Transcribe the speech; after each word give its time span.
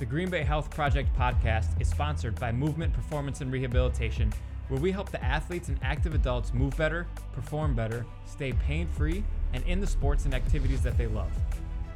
The 0.00 0.06
Green 0.06 0.30
Bay 0.30 0.44
Health 0.44 0.70
Project 0.70 1.14
podcast 1.14 1.78
is 1.78 1.86
sponsored 1.86 2.40
by 2.40 2.52
Movement 2.52 2.90
Performance 2.94 3.42
and 3.42 3.52
Rehabilitation, 3.52 4.32
where 4.68 4.80
we 4.80 4.92
help 4.92 5.10
the 5.10 5.22
athletes 5.22 5.68
and 5.68 5.78
active 5.82 6.14
adults 6.14 6.54
move 6.54 6.74
better, 6.78 7.06
perform 7.34 7.74
better, 7.74 8.06
stay 8.24 8.54
pain 8.54 8.88
free, 8.88 9.22
and 9.52 9.62
in 9.64 9.78
the 9.78 9.86
sports 9.86 10.24
and 10.24 10.32
activities 10.32 10.80
that 10.80 10.96
they 10.96 11.06
love. 11.06 11.30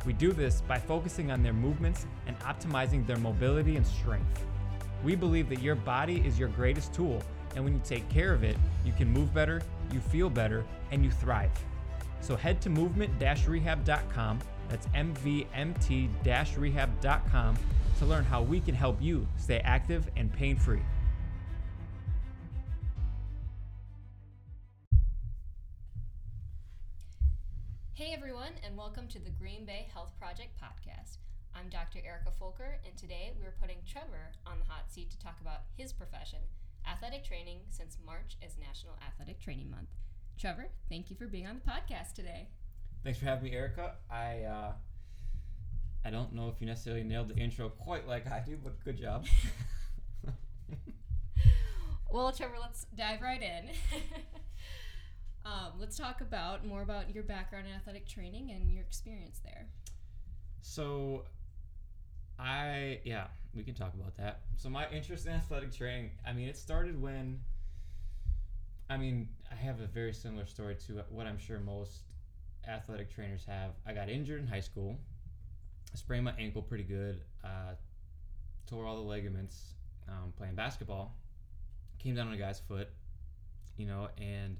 We 0.04 0.12
do 0.12 0.34
this 0.34 0.60
by 0.60 0.78
focusing 0.78 1.30
on 1.30 1.42
their 1.42 1.54
movements 1.54 2.04
and 2.26 2.38
optimizing 2.40 3.06
their 3.06 3.16
mobility 3.16 3.76
and 3.76 3.86
strength. 3.86 4.44
We 5.02 5.16
believe 5.16 5.48
that 5.48 5.62
your 5.62 5.74
body 5.74 6.22
is 6.26 6.38
your 6.38 6.50
greatest 6.50 6.92
tool, 6.92 7.22
and 7.56 7.64
when 7.64 7.72
you 7.72 7.80
take 7.82 8.06
care 8.10 8.34
of 8.34 8.44
it, 8.44 8.58
you 8.84 8.92
can 8.92 9.08
move 9.08 9.32
better, 9.32 9.62
you 9.90 10.00
feel 10.00 10.28
better, 10.28 10.66
and 10.90 11.02
you 11.02 11.10
thrive. 11.10 11.52
So 12.20 12.36
head 12.36 12.60
to 12.60 12.68
movement 12.68 13.18
rehab.com, 13.18 14.40
that's 14.68 14.86
mvmt 14.88 16.08
rehab.com, 16.56 17.56
to 17.98 18.06
learn 18.06 18.24
how 18.24 18.42
we 18.42 18.60
can 18.60 18.74
help 18.74 19.00
you 19.00 19.26
stay 19.36 19.60
active 19.60 20.08
and 20.16 20.32
pain 20.32 20.56
free. 20.56 20.82
Hey 27.94 28.12
everyone, 28.12 28.52
and 28.66 28.76
welcome 28.76 29.06
to 29.08 29.18
the 29.18 29.30
Green 29.30 29.64
Bay 29.64 29.86
Health 29.92 30.10
Project 30.18 30.60
podcast. 30.60 31.18
I'm 31.54 31.68
Dr. 31.68 32.00
Erica 32.04 32.32
Folker, 32.38 32.80
and 32.84 32.96
today 32.96 33.32
we're 33.40 33.54
putting 33.60 33.76
Trevor 33.86 34.32
on 34.46 34.58
the 34.58 34.64
hot 34.64 34.90
seat 34.90 35.10
to 35.12 35.18
talk 35.18 35.40
about 35.40 35.60
his 35.76 35.92
profession, 35.92 36.40
athletic 36.90 37.24
training, 37.24 37.60
since 37.70 37.96
March 38.04 38.36
is 38.42 38.58
National 38.58 38.98
Athletic 39.06 39.40
Training 39.40 39.70
Month. 39.70 39.88
Trevor, 40.36 40.70
thank 40.88 41.08
you 41.08 41.16
for 41.16 41.26
being 41.26 41.46
on 41.46 41.60
the 41.64 41.70
podcast 41.70 42.14
today. 42.14 42.48
Thanks 43.04 43.18
for 43.18 43.26
having 43.26 43.44
me, 43.44 43.52
Erica. 43.56 43.92
I 44.10 44.42
uh, 44.42 44.72
I 46.04 46.10
don't 46.10 46.32
know 46.32 46.48
if 46.48 46.60
you 46.60 46.66
necessarily 46.66 47.04
nailed 47.04 47.28
the 47.28 47.36
intro 47.36 47.68
quite 47.68 48.08
like 48.08 48.26
I 48.26 48.42
do, 48.44 48.56
but 48.62 48.82
good 48.84 48.98
job. 48.98 49.26
Well, 52.14 52.30
Trevor, 52.30 52.54
let's 52.60 52.86
dive 52.94 53.22
right 53.22 53.42
in. 53.42 53.70
um, 55.44 55.72
let's 55.80 55.96
talk 55.96 56.20
about 56.20 56.64
more 56.64 56.80
about 56.80 57.12
your 57.12 57.24
background 57.24 57.66
in 57.66 57.72
athletic 57.72 58.06
training 58.06 58.52
and 58.52 58.70
your 58.70 58.82
experience 58.82 59.40
there. 59.44 59.66
So, 60.62 61.24
I 62.38 63.00
yeah, 63.02 63.26
we 63.52 63.64
can 63.64 63.74
talk 63.74 63.94
about 63.94 64.16
that. 64.18 64.42
So 64.56 64.68
my 64.68 64.88
interest 64.90 65.26
in 65.26 65.32
athletic 65.32 65.72
training, 65.72 66.12
I 66.24 66.32
mean, 66.32 66.48
it 66.48 66.56
started 66.56 67.02
when. 67.02 67.40
I 68.88 68.96
mean, 68.96 69.28
I 69.50 69.56
have 69.56 69.80
a 69.80 69.86
very 69.88 70.12
similar 70.12 70.46
story 70.46 70.76
to 70.86 71.02
what 71.10 71.26
I'm 71.26 71.38
sure 71.38 71.58
most 71.58 72.13
athletic 72.68 73.14
trainers 73.14 73.44
have. 73.46 73.72
I 73.86 73.92
got 73.92 74.08
injured 74.08 74.40
in 74.40 74.46
high 74.46 74.60
school. 74.60 74.98
I 75.92 75.96
sprained 75.96 76.24
my 76.24 76.34
ankle 76.38 76.62
pretty 76.62 76.84
good. 76.84 77.20
Uh, 77.44 77.74
tore 78.66 78.86
all 78.86 78.96
the 78.96 79.02
ligaments 79.02 79.74
um, 80.08 80.32
playing 80.36 80.54
basketball. 80.54 81.16
Came 81.98 82.14
down 82.14 82.28
on 82.28 82.34
a 82.34 82.36
guy's 82.36 82.60
foot, 82.60 82.88
you 83.76 83.86
know, 83.86 84.08
and 84.18 84.56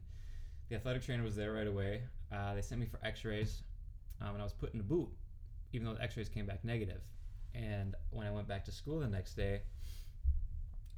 the 0.68 0.76
athletic 0.76 1.02
trainer 1.02 1.22
was 1.22 1.36
there 1.36 1.52
right 1.52 1.66
away. 1.66 2.02
Uh, 2.32 2.54
they 2.54 2.62
sent 2.62 2.80
me 2.80 2.86
for 2.86 2.98
X-rays, 3.04 3.62
um, 4.20 4.28
and 4.28 4.40
I 4.40 4.44
was 4.44 4.52
put 4.52 4.72
in 4.72 4.80
a 4.80 4.84
boot, 4.84 5.08
even 5.72 5.86
though 5.86 5.94
the 5.94 6.02
X-rays 6.02 6.28
came 6.28 6.46
back 6.46 6.64
negative. 6.64 7.02
And 7.54 7.94
when 8.10 8.26
I 8.26 8.30
went 8.30 8.48
back 8.48 8.64
to 8.64 8.72
school 8.72 9.00
the 9.00 9.08
next 9.08 9.34
day, 9.34 9.62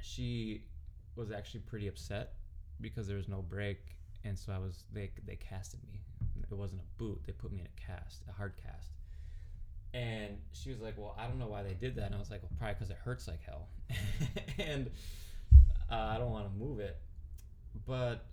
she 0.00 0.62
was 1.16 1.30
actually 1.30 1.60
pretty 1.60 1.88
upset 1.88 2.34
because 2.80 3.06
there 3.06 3.16
was 3.16 3.28
no 3.28 3.42
break, 3.42 3.96
and 4.24 4.38
so 4.38 4.52
I 4.52 4.58
was 4.58 4.84
they 4.92 5.10
they 5.26 5.36
casted 5.36 5.80
me. 5.84 6.00
It 6.50 6.56
wasn't 6.56 6.80
a 6.82 6.98
boot; 6.98 7.22
they 7.26 7.32
put 7.32 7.52
me 7.52 7.60
in 7.60 7.66
a 7.66 7.80
cast, 7.80 8.22
a 8.28 8.32
hard 8.32 8.54
cast. 8.62 8.92
And 9.94 10.38
she 10.52 10.70
was 10.70 10.80
like, 10.80 10.96
"Well, 10.98 11.14
I 11.18 11.26
don't 11.26 11.38
know 11.38 11.48
why 11.48 11.62
they 11.62 11.74
did 11.74 11.96
that." 11.96 12.06
And 12.06 12.14
I 12.14 12.18
was 12.18 12.30
like, 12.30 12.42
"Well, 12.42 12.52
probably 12.58 12.74
because 12.74 12.90
it 12.90 12.98
hurts 13.04 13.28
like 13.28 13.42
hell, 13.42 13.68
and 14.58 14.90
uh, 15.90 15.94
I 15.94 16.18
don't 16.18 16.30
want 16.30 16.52
to 16.52 16.58
move 16.58 16.80
it." 16.80 16.98
But 17.86 18.26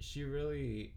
she 0.00 0.24
really 0.24 0.94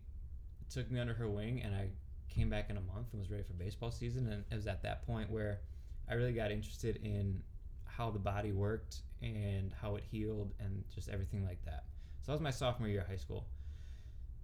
took 0.69 0.89
me 0.91 0.99
under 0.99 1.13
her 1.13 1.29
wing, 1.29 1.61
and 1.61 1.75
I 1.75 1.89
came 2.29 2.49
back 2.49 2.69
in 2.69 2.77
a 2.77 2.81
month 2.81 3.07
and 3.13 3.21
was 3.21 3.31
ready 3.31 3.43
for 3.43 3.53
baseball 3.53 3.91
season. 3.91 4.27
And 4.27 4.43
it 4.51 4.55
was 4.55 4.67
at 4.67 4.83
that 4.83 5.05
point 5.05 5.29
where 5.29 5.61
I 6.09 6.15
really 6.15 6.33
got 6.33 6.51
interested 6.51 6.97
in 6.97 7.41
how 7.85 8.11
the 8.11 8.19
body 8.19 8.51
worked 8.51 9.01
and 9.21 9.71
how 9.81 9.95
it 9.95 10.03
healed 10.11 10.53
and 10.59 10.83
just 10.93 11.09
everything 11.09 11.45
like 11.45 11.63
that. 11.65 11.85
So 12.21 12.31
that 12.31 12.33
was 12.33 12.41
my 12.41 12.51
sophomore 12.51 12.89
year 12.89 13.01
of 13.01 13.07
high 13.07 13.15
school. 13.15 13.47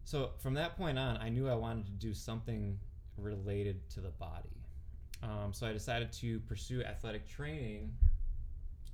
So 0.03 0.31
from 0.39 0.53
that 0.55 0.77
point 0.77 0.97
on, 0.97 1.17
I 1.17 1.29
knew 1.29 1.47
I 1.47 1.55
wanted 1.55 1.85
to 1.85 1.91
do 1.91 2.13
something 2.13 2.79
related 3.17 3.89
to 3.91 4.01
the 4.01 4.09
body. 4.09 4.49
Um, 5.23 5.53
so 5.53 5.67
I 5.67 5.73
decided 5.73 6.11
to 6.13 6.39
pursue 6.41 6.83
athletic 6.83 7.27
training 7.27 7.93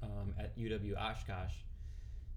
um, 0.04 0.34
at 0.38 0.58
UW 0.58 0.98
Oshkosh 0.98 1.54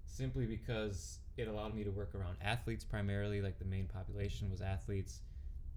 simply 0.07 0.47
because 0.47 1.19
it 1.37 1.49
allowed 1.49 1.75
me 1.75 1.85
to 1.85 1.91
work 1.91 2.15
around 2.15 2.37
athletes 2.43 2.85
primarily, 2.85 3.41
like 3.41 3.59
the 3.59 3.65
main 3.65 3.87
population 3.87 4.51
was 4.51 4.61
athletes. 4.61 5.21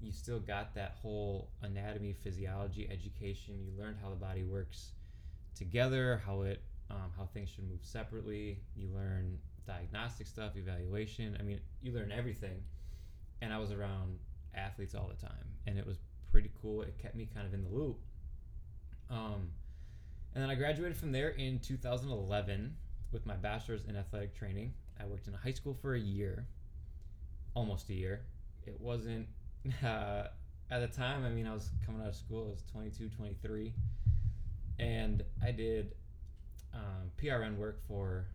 You 0.01 0.11
still 0.11 0.39
got 0.39 0.75
that 0.75 0.97
whole 1.01 1.49
anatomy, 1.61 2.13
physiology 2.13 2.89
education. 2.91 3.55
You 3.65 3.71
learned 3.81 3.97
how 4.01 4.09
the 4.09 4.15
body 4.15 4.43
works 4.43 4.91
together, 5.55 6.21
how 6.25 6.41
it, 6.41 6.61
um, 6.89 7.11
how 7.15 7.25
things 7.33 7.49
should 7.49 7.69
move 7.69 7.79
separately. 7.81 8.59
You 8.75 8.89
learn 8.93 9.39
diagnostic 9.65 10.27
stuff, 10.27 10.57
evaluation. 10.57 11.37
I 11.39 11.43
mean, 11.43 11.61
you 11.81 11.93
learn 11.93 12.11
everything. 12.11 12.61
And 13.43 13.53
I 13.53 13.59
was 13.59 13.71
around 13.73 14.19
athletes 14.55 14.95
all 14.95 15.09
the 15.09 15.21
time, 15.21 15.45
and 15.67 15.77
it 15.77 15.85
was 15.85 15.97
pretty 16.31 16.49
cool. 16.61 16.81
It 16.81 16.97
kept 16.97 17.13
me 17.13 17.27
kind 17.33 17.45
of 17.45 17.53
in 17.53 17.61
the 17.61 17.69
loop. 17.69 17.99
Um, 19.09 19.49
and 20.33 20.41
then 20.41 20.49
I 20.49 20.55
graduated 20.55 20.95
from 20.95 21.11
there 21.11 21.29
in 21.29 21.59
2011 21.59 22.73
with 23.11 23.25
my 23.25 23.35
bachelor's 23.35 23.83
in 23.83 23.97
athletic 23.97 24.33
training. 24.33 24.73
I 24.97 25.05
worked 25.05 25.27
in 25.27 25.33
a 25.33 25.37
high 25.37 25.51
school 25.51 25.77
for 25.81 25.93
a 25.93 25.99
year, 25.99 26.47
almost 27.53 27.89
a 27.89 27.93
year. 27.93 28.21
It 28.65 28.79
wasn't, 28.79 29.27
uh, 29.83 30.27
at 30.71 30.79
the 30.79 30.87
time, 30.87 31.25
I 31.25 31.29
mean, 31.29 31.45
I 31.45 31.53
was 31.53 31.69
coming 31.85 32.01
out 32.01 32.07
of 32.07 32.15
school, 32.15 32.47
I 32.47 32.51
was 32.51 32.63
22, 32.71 33.09
23. 33.09 33.73
And 34.79 35.21
I 35.43 35.51
did 35.51 35.95
um, 36.73 37.11
PRN 37.21 37.57
work 37.57 37.79
for 37.87 38.25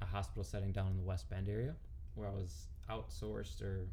a 0.00 0.06
hospital 0.06 0.44
setting 0.44 0.70
down 0.70 0.92
in 0.92 0.96
the 0.96 1.02
West 1.02 1.28
Bend 1.28 1.48
area 1.48 1.74
where 2.14 2.28
I 2.28 2.32
was 2.32 2.68
outsourced 2.88 3.60
or 3.60 3.86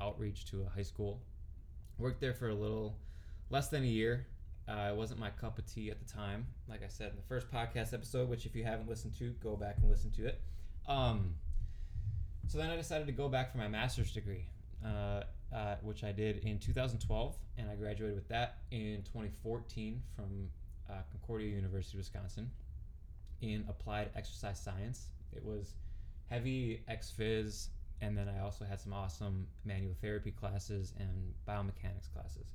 outreach 0.00 0.44
to 0.46 0.62
a 0.62 0.68
high 0.68 0.82
school. 0.82 1.20
Worked 1.98 2.20
there 2.20 2.34
for 2.34 2.48
a 2.48 2.54
little 2.54 2.96
less 3.50 3.68
than 3.68 3.82
a 3.82 3.86
year. 3.86 4.26
Uh, 4.68 4.90
it 4.90 4.96
wasn't 4.96 5.18
my 5.18 5.30
cup 5.30 5.58
of 5.58 5.66
tea 5.66 5.90
at 5.90 5.98
the 5.98 6.12
time. 6.12 6.46
Like 6.68 6.84
I 6.84 6.88
said 6.88 7.10
in 7.10 7.16
the 7.16 7.22
first 7.22 7.50
podcast 7.50 7.94
episode, 7.94 8.28
which 8.28 8.44
if 8.44 8.54
you 8.54 8.64
haven't 8.64 8.88
listened 8.88 9.16
to, 9.18 9.30
go 9.42 9.56
back 9.56 9.78
and 9.80 9.90
listen 9.90 10.10
to 10.12 10.26
it. 10.26 10.40
Um, 10.86 11.34
so 12.48 12.58
then 12.58 12.70
I 12.70 12.76
decided 12.76 13.06
to 13.06 13.12
go 13.12 13.28
back 13.28 13.50
for 13.52 13.58
my 13.58 13.68
master's 13.68 14.12
degree, 14.12 14.46
uh, 14.84 15.22
uh, 15.54 15.76
which 15.82 16.04
I 16.04 16.12
did 16.12 16.44
in 16.44 16.58
2012, 16.58 17.36
and 17.56 17.70
I 17.70 17.74
graduated 17.74 18.14
with 18.14 18.28
that 18.28 18.58
in 18.70 19.02
2014 19.04 20.02
from 20.14 20.48
uh, 20.90 20.94
Concordia 21.10 21.48
University, 21.48 21.96
Wisconsin, 21.96 22.50
in 23.40 23.64
applied 23.68 24.10
exercise 24.16 24.60
science. 24.60 25.08
It 25.34 25.44
was 25.44 25.74
heavy 26.28 26.82
ex 26.88 27.12
phys, 27.16 27.68
and 28.00 28.16
then 28.16 28.28
I 28.28 28.42
also 28.42 28.64
had 28.64 28.80
some 28.80 28.92
awesome 28.92 29.46
manual 29.64 29.94
therapy 30.00 30.30
classes 30.30 30.92
and 30.98 31.34
biomechanics 31.46 32.12
classes. 32.12 32.52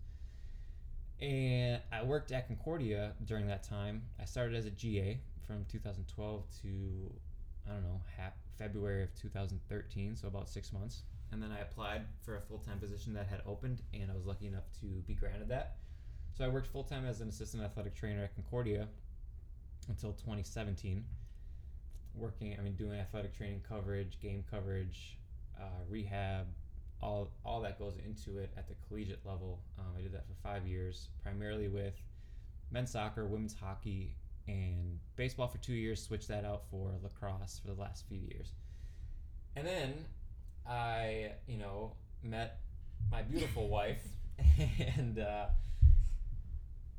And 1.22 1.82
I 1.92 2.04
worked 2.04 2.32
at 2.32 2.48
Concordia 2.48 3.14
during 3.26 3.48
that 3.48 3.64
time. 3.64 4.02
I 4.20 4.26
started 4.26 4.56
as 4.56 4.66
a 4.66 4.72
GA 4.72 5.20
from 5.46 5.66
2012 5.70 6.44
to 6.62 6.68
I 7.68 7.74
don't 7.74 7.84
know 7.84 8.02
February 8.58 9.04
of 9.04 9.14
2013, 9.16 10.16
so 10.16 10.28
about 10.28 10.50
six 10.50 10.72
months. 10.74 11.04
And 11.32 11.42
then 11.42 11.52
I 11.52 11.62
applied 11.62 12.02
for 12.22 12.38
a 12.38 12.42
full 12.42 12.60
time 12.60 12.80
position 12.80 13.14
that 13.14 13.28
had 13.28 13.42
opened, 13.46 13.82
and 13.94 14.12
I 14.12 14.14
was 14.14 14.26
lucky 14.26 14.48
enough 14.48 14.66
to 14.82 14.86
be 15.08 15.14
granted 15.14 15.50
that. 15.50 15.78
So 16.38 16.46
I 16.46 16.48
worked 16.48 16.68
full 16.68 16.84
time 16.84 17.06
as 17.06 17.22
an 17.22 17.30
assistant 17.30 17.64
athletic 17.64 17.96
trainer 17.96 18.24
at 18.24 18.36
Concordia 18.36 18.88
until 19.90 20.12
2017. 20.14 21.04
Working, 22.16 22.56
I 22.60 22.62
mean, 22.62 22.76
doing 22.76 23.00
athletic 23.00 23.36
training 23.36 23.64
coverage, 23.68 24.20
game 24.20 24.44
coverage, 24.50 25.18
uh, 25.60 25.84
rehab, 25.90 26.48
all 27.02 27.32
all 27.46 27.62
that 27.62 27.78
goes 27.78 27.96
into 28.06 28.40
it 28.40 28.52
at 28.58 28.68
the 28.68 28.76
collegiate 28.88 29.26
level. 29.26 29.62
Um, 29.78 29.94
I 29.98 30.02
did 30.02 30.14
that 30.14 30.26
for 30.26 30.34
five 30.42 30.66
years, 30.68 31.10
primarily 31.22 31.68
with 31.68 31.96
men's 32.72 32.92
soccer, 32.92 33.26
women's 33.26 33.54
hockey, 33.54 34.16
and 34.48 35.00
baseball 35.16 35.48
for 35.48 35.58
two 35.60 35.74
years. 35.74 36.02
Switched 36.02 36.28
that 36.30 36.46
out 36.46 36.64
for 36.72 36.92
lacrosse 37.02 37.60
for 37.60 37.74
the 37.74 37.80
last 37.80 38.06
few 38.08 38.20
years. 38.20 38.54
And 39.56 39.68
then 39.68 39.94
I, 40.68 41.32
you 41.48 41.58
know, 41.58 41.94
met 42.24 42.60
my 43.12 43.22
beautiful 43.22 43.68
wife, 43.78 44.04
and 44.98 45.20
uh, 45.20 45.46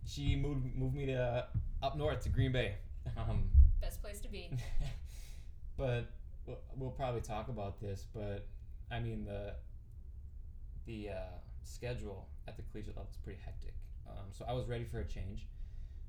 she 0.07 0.37
moved 0.37 0.75
moved 0.77 0.95
me 0.95 1.07
to 1.07 1.47
up 1.83 1.97
north 1.97 2.23
to 2.23 2.29
Green 2.29 2.53
Bay. 2.53 2.75
Um, 3.17 3.49
Best 3.81 4.03
place 4.03 4.21
to 4.21 4.29
be. 4.29 4.51
but 5.77 6.11
we'll, 6.47 6.91
probably 6.91 7.21
talk 7.21 7.49
about 7.49 7.81
this. 7.81 8.07
But 8.13 8.47
I 8.91 9.01
mean 9.01 9.25
the 9.25 9.55
the 10.87 11.11
uh, 11.11 11.39
schedule 11.63 12.29
at 12.47 12.57
the 12.57 12.63
collegiate 12.63 12.97
level 12.97 13.11
is 13.11 13.17
pretty 13.17 13.41
hectic. 13.45 13.75
Um, 14.07 14.27
so 14.31 14.45
I 14.49 14.53
was 14.53 14.67
ready 14.67 14.85
for 14.85 15.01
a 15.01 15.05
change. 15.05 15.47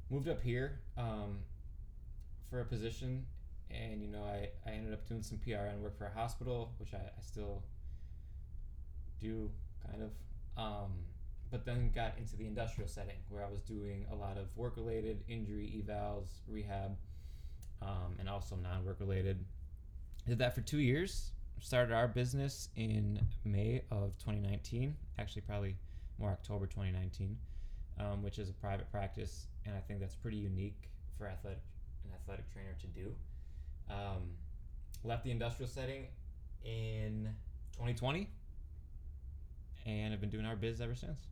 Moved 0.09 0.27
up 0.27 0.41
here 0.41 0.79
um, 0.97 1.39
for 2.49 2.61
a 2.61 2.65
position, 2.65 3.25
and 3.71 4.01
you 4.01 4.09
know 4.09 4.23
I, 4.23 4.49
I 4.69 4.73
ended 4.73 4.93
up 4.93 5.07
doing 5.07 5.23
some 5.23 5.39
PRN 5.39 5.79
work 5.79 5.97
for 5.97 6.05
a 6.05 6.11
hospital, 6.11 6.73
which 6.77 6.93
I, 6.93 6.97
I 6.97 7.21
still 7.21 7.63
do 9.19 9.49
kind 9.89 10.03
of. 10.03 10.11
Um, 10.57 10.91
but 11.51 11.65
then 11.65 11.91
got 11.93 12.17
into 12.17 12.35
the 12.35 12.47
industrial 12.47 12.89
setting 12.89 13.17
where 13.29 13.43
I 13.43 13.49
was 13.49 13.61
doing 13.61 14.05
a 14.11 14.15
lot 14.15 14.37
of 14.37 14.47
work 14.55 14.77
related 14.77 15.23
injury 15.27 15.83
evals, 15.83 16.27
rehab, 16.47 16.97
um, 17.81 18.15
and 18.19 18.29
also 18.29 18.55
non 18.55 18.83
work 18.85 18.97
related. 18.99 19.43
Did 20.27 20.39
that 20.39 20.55
for 20.55 20.61
two 20.61 20.79
years. 20.79 21.31
Started 21.59 21.93
our 21.93 22.07
business 22.07 22.69
in 22.75 23.19
May 23.43 23.83
of 23.91 24.17
2019, 24.17 24.95
actually, 25.19 25.41
probably 25.43 25.75
more 26.19 26.29
October 26.29 26.65
2019, 26.65 27.37
um, 27.99 28.23
which 28.23 28.39
is 28.39 28.49
a 28.49 28.53
private 28.53 28.89
practice, 28.91 29.47
and 29.65 29.75
I 29.75 29.79
think 29.79 29.99
that's 29.99 30.15
pretty 30.15 30.37
unique 30.37 30.89
for 31.17 31.27
athletic 31.27 31.59
an 32.03 32.11
athletic 32.13 32.51
trainer 32.51 32.75
to 32.79 32.87
do. 32.87 33.15
Um, 33.89 34.33
left 35.03 35.23
the 35.23 35.31
industrial 35.31 35.69
setting 35.69 36.07
in 36.63 37.29
2020, 37.73 38.29
and 39.85 40.13
I've 40.13 40.21
been 40.21 40.29
doing 40.29 40.45
our 40.45 40.55
biz 40.55 40.81
ever 40.81 40.95
since. 40.95 41.27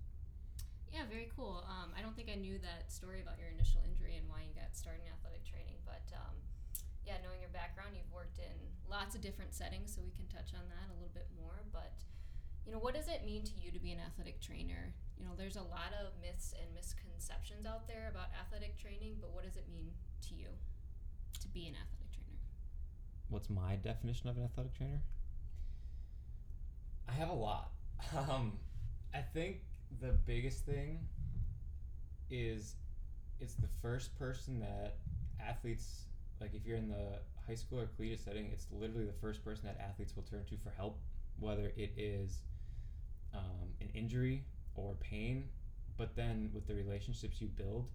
Yeah, 0.92 1.02
very 1.10 1.30
cool. 1.36 1.64
Um, 1.68 1.90
I 1.98 2.02
don't 2.02 2.16
think 2.16 2.30
I 2.32 2.36
knew 2.36 2.60
that 2.60 2.92
story 2.92 3.22
about 3.22 3.40
your 3.40 3.50
initial 3.50 3.82
injury 3.90 4.18
and 4.18 4.30
why 4.30 4.46
you 4.48 4.54
got 4.54 4.76
started 4.76 5.02
in 5.02 5.12
athletic 5.14 5.44
training, 5.44 5.82
but 5.86 6.06
um, 6.14 6.38
yeah, 7.06 7.20
knowing 7.24 7.40
your 7.40 7.52
background, 7.52 7.96
you've 7.96 8.12
worked 8.12 8.40
in 8.40 8.56
lots 8.90 9.16
of 9.16 9.22
different 9.22 9.54
settings, 9.54 9.94
so 9.94 10.02
we 10.04 10.12
can 10.16 10.28
touch 10.28 10.56
on 10.56 10.66
that 10.72 10.88
a 10.92 10.96
little 10.96 11.14
bit 11.14 11.28
more. 11.36 11.64
But 11.72 12.04
you 12.66 12.72
know, 12.72 12.80
what 12.80 12.96
does 12.96 13.08
it 13.08 13.26
mean 13.26 13.44
to 13.44 13.56
you 13.60 13.72
to 13.72 13.80
be 13.80 13.92
an 13.92 14.00
athletic 14.00 14.40
trainer? 14.40 14.94
You 15.20 15.26
know, 15.26 15.36
there's 15.38 15.58
a 15.58 15.68
lot 15.68 15.92
of 16.00 16.16
myths 16.22 16.54
and 16.56 16.74
misconceptions 16.74 17.66
out 17.66 17.88
there 17.88 18.08
about 18.10 18.32
athletic 18.40 18.80
training, 18.80 19.18
but 19.20 19.34
what 19.34 19.44
does 19.44 19.56
it 19.56 19.68
mean 19.70 19.92
to 20.30 20.36
you 20.36 20.48
to 21.40 21.48
be 21.50 21.68
an 21.68 21.76
athletic 21.76 22.12
trainer? 22.12 22.40
What's 23.30 23.50
my 23.50 23.76
definition 23.76 24.30
of 24.30 24.38
an 24.38 24.44
athletic 24.44 24.76
trainer? 24.76 25.02
I 27.08 27.12
have 27.14 27.30
a 27.30 27.34
lot. 27.34 27.72
Um, 28.30 28.54
I 29.14 29.22
think 29.22 29.62
the 30.02 30.12
biggest 30.26 30.66
thing 30.66 31.00
is 32.30 32.76
it's 33.40 33.54
the 33.54 33.70
first 33.82 34.18
person 34.20 34.60
that 34.60 34.98
athletes 35.40 36.06
like 36.44 36.54
if 36.54 36.66
you're 36.66 36.78
in 36.78 36.90
the 36.90 37.20
high 37.48 37.56
school 37.56 37.80
or 37.80 37.88
collegiate 37.96 38.20
setting 38.20 38.50
it's 38.52 38.68
literally 38.72 39.06
the 39.06 39.20
first 39.22 39.44
person 39.44 39.64
that 39.66 39.80
athletes 39.80 40.14
will 40.16 40.24
turn 40.24 40.44
to 40.44 40.58
for 40.58 40.72
help 40.76 41.00
whether 41.40 41.72
it 41.78 41.94
is 41.98 42.40
um, 43.34 43.70
an 43.82 43.90
injury 43.94 44.44
or 44.76 44.96
pain. 45.00 45.46
But 45.98 46.16
then 46.16 46.52
with 46.54 46.68
the 46.68 46.76
relationships 46.76 47.42
you 47.42 47.48
build 47.48 47.88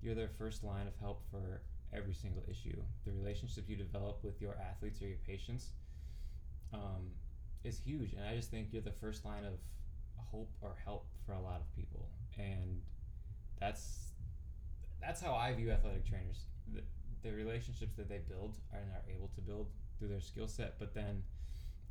you're 0.00 0.14
their 0.14 0.30
first 0.38 0.62
line 0.62 0.86
of 0.86 0.94
help 1.00 1.22
for 1.28 1.60
every 1.92 2.14
single 2.14 2.44
issue. 2.48 2.80
The 3.04 3.10
relationship 3.10 3.64
you 3.68 3.74
develop 3.74 4.22
with 4.22 4.40
your 4.40 4.56
athletes 4.70 5.02
or 5.02 5.08
your 5.08 5.18
patients 5.26 5.70
um, 6.72 7.10
is 7.64 7.80
huge. 7.84 8.12
And 8.12 8.24
i 8.24 8.36
just 8.36 8.50
think 8.50 8.68
you're 8.70 8.82
the 8.82 8.92
first 8.92 9.24
line 9.24 9.44
of 9.44 9.54
hope 10.30 10.50
or 10.60 10.76
help 10.84 11.06
for 11.26 11.32
a 11.32 11.40
lot 11.40 11.60
of 11.60 11.74
people. 11.74 12.08
And 12.38 12.80
that's 13.60 14.12
that's 15.00 15.20
how 15.20 15.34
i 15.34 15.52
view 15.52 15.70
athletic 15.70 16.06
trainers 16.06 16.44
the, 17.22 17.32
relationships 17.32 17.94
that 17.96 18.08
they 18.08 18.18
build 18.28 18.56
and 18.72 18.82
are 18.92 19.04
able 19.10 19.28
to 19.34 19.40
build 19.40 19.66
through 19.98 20.08
their 20.08 20.20
skill 20.20 20.48
set 20.48 20.78
but 20.78 20.94
then 20.94 21.22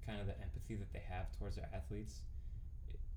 kind 0.06 0.20
of 0.20 0.28
the 0.28 0.40
empathy 0.42 0.76
that 0.76 0.92
they 0.94 1.02
have 1.08 1.32
towards 1.38 1.56
their 1.56 1.70
athletes 1.74 2.22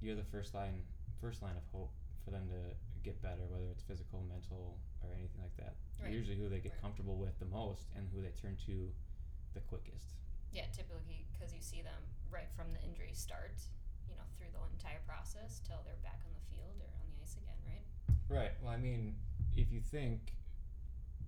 you're 0.00 0.16
the 0.16 0.24
first 0.30 0.54
line 0.54 0.82
first 1.20 1.42
line 1.42 1.56
of 1.56 1.62
hope 1.72 1.92
for 2.24 2.30
them 2.30 2.48
to 2.48 2.58
get 3.02 3.20
better 3.22 3.42
whether 3.48 3.66
it's 3.70 3.82
physical 3.82 4.24
mental 4.28 4.76
or 5.02 5.10
anything 5.14 5.40
like 5.40 5.56
that 5.56 5.74
Right. 6.02 6.12
usually 6.12 6.36
who 6.36 6.48
they 6.48 6.60
get 6.60 6.72
Right. 6.72 6.80
comfortable 6.82 7.16
with 7.16 7.38
the 7.38 7.44
most 7.46 7.88
and 7.96 8.08
who 8.08 8.22
they 8.22 8.30
turn 8.30 8.56
to 8.66 8.90
the 9.54 9.60
quickest 9.60 10.16
Yeah, 10.52 10.66
typically 10.72 11.26
because 11.32 11.54
you 11.54 11.60
see 11.60 11.82
them 11.82 12.02
right 12.30 12.50
from 12.56 12.72
the 12.72 12.82
injury 12.82 13.12
start, 13.14 13.54
you 14.08 14.14
know, 14.16 14.22
through 14.36 14.50
the 14.50 14.58
entire 14.72 14.98
process 15.06 15.60
till 15.66 15.78
they're 15.84 16.00
back 16.02 16.20
on 16.26 16.32
the 16.34 16.42
field 16.56 16.74
or 16.80 16.90
on 16.98 17.06
the 17.06 17.22
ice 17.22 17.36
again, 17.36 17.54
right? 17.66 17.84
Right. 18.28 18.52
Well, 18.62 18.72
I 18.72 18.76
mean, 18.78 19.14
if 19.56 19.70
you 19.70 19.80
think 19.80 20.32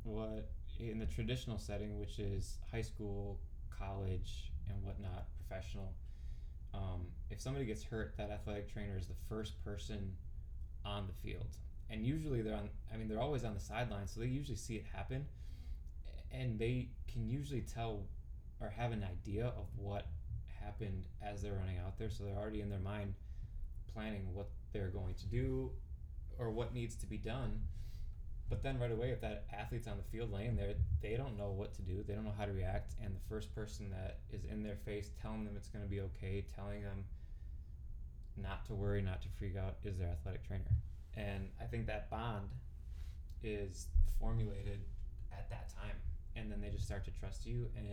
what 0.02 0.50
in 0.78 0.98
the 0.98 1.06
traditional 1.06 1.58
setting, 1.58 1.98
which 1.98 2.18
is 2.18 2.58
high 2.70 2.82
school, 2.82 3.38
college, 3.70 4.52
and 4.68 4.82
whatnot, 4.82 5.26
professional, 5.36 5.92
um, 6.74 7.06
if 7.30 7.40
somebody 7.40 7.64
gets 7.64 7.82
hurt, 7.82 8.14
that 8.16 8.30
athletic 8.30 8.72
trainer 8.72 8.96
is 8.96 9.06
the 9.06 9.14
first 9.28 9.62
person 9.64 10.16
on 10.84 11.06
the 11.06 11.12
field, 11.12 11.56
and 11.90 12.04
usually 12.04 12.42
they're 12.42 12.56
on. 12.56 12.68
I 12.92 12.96
mean, 12.96 13.08
they're 13.08 13.20
always 13.20 13.44
on 13.44 13.54
the 13.54 13.60
sideline, 13.60 14.06
so 14.06 14.20
they 14.20 14.26
usually 14.26 14.56
see 14.56 14.76
it 14.76 14.86
happen, 14.92 15.26
and 16.30 16.58
they 16.58 16.88
can 17.10 17.28
usually 17.28 17.60
tell 17.60 18.04
or 18.60 18.70
have 18.70 18.92
an 18.92 19.04
idea 19.04 19.46
of 19.46 19.66
what 19.76 20.06
happened 20.62 21.06
as 21.22 21.42
they're 21.42 21.54
running 21.54 21.78
out 21.78 21.98
there, 21.98 22.10
so 22.10 22.24
they're 22.24 22.36
already 22.36 22.60
in 22.60 22.70
their 22.70 22.78
mind 22.78 23.14
planning 23.92 24.32
what 24.32 24.48
they're 24.72 24.88
going 24.88 25.14
to 25.14 25.26
do 25.26 25.70
or 26.38 26.50
what 26.50 26.72
needs 26.72 26.94
to 26.96 27.06
be 27.06 27.18
done. 27.18 27.60
But 28.52 28.62
then 28.62 28.78
right 28.78 28.92
away, 28.92 29.08
if 29.08 29.22
that 29.22 29.46
athlete's 29.50 29.88
on 29.88 29.96
the 29.96 30.02
field 30.02 30.30
laying 30.30 30.56
there, 30.56 30.74
they 31.00 31.16
don't 31.16 31.38
know 31.38 31.48
what 31.48 31.72
to 31.72 31.80
do. 31.80 32.04
They 32.06 32.12
don't 32.12 32.24
know 32.24 32.34
how 32.36 32.44
to 32.44 32.52
react. 32.52 32.92
And 33.02 33.16
the 33.16 33.26
first 33.26 33.54
person 33.54 33.88
that 33.88 34.18
is 34.30 34.44
in 34.44 34.62
their 34.62 34.76
face 34.76 35.10
telling 35.22 35.46
them 35.46 35.54
it's 35.56 35.68
going 35.68 35.82
to 35.82 35.88
be 35.90 36.02
okay, 36.02 36.44
telling 36.54 36.82
them 36.82 37.02
not 38.36 38.66
to 38.66 38.74
worry, 38.74 39.00
not 39.00 39.22
to 39.22 39.28
freak 39.38 39.56
out, 39.56 39.76
is 39.84 39.96
their 39.96 40.08
athletic 40.08 40.46
trainer. 40.46 40.68
And 41.16 41.48
I 41.62 41.64
think 41.64 41.86
that 41.86 42.10
bond 42.10 42.50
is 43.42 43.86
formulated 44.20 44.84
at 45.32 45.48
that 45.48 45.72
time. 45.74 45.96
And 46.36 46.52
then 46.52 46.60
they 46.60 46.68
just 46.68 46.84
start 46.84 47.06
to 47.06 47.10
trust 47.10 47.46
you 47.46 47.70
and 47.74 47.88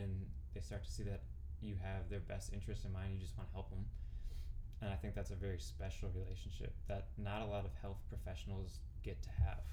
they 0.54 0.60
start 0.60 0.84
to 0.84 0.92
see 0.92 1.04
that 1.04 1.22
you 1.62 1.76
have 1.82 2.10
their 2.10 2.20
best 2.20 2.52
interest 2.52 2.84
in 2.84 2.92
mind. 2.92 3.14
You 3.14 3.22
just 3.22 3.38
want 3.38 3.48
to 3.48 3.54
help 3.54 3.70
them. 3.70 3.86
And 4.82 4.92
I 4.92 4.98
think 4.98 5.16
that's 5.16 5.32
a 5.32 5.36
very 5.36 5.60
special 5.60 6.10
relationship 6.14 6.74
that 6.90 7.08
not 7.18 7.44
a 7.44 7.46
lot 7.46 7.64
of 7.64 7.72
health 7.82 8.04
professionals 8.10 8.80
get 9.04 9.24
to 9.24 9.30
have. 9.30 9.64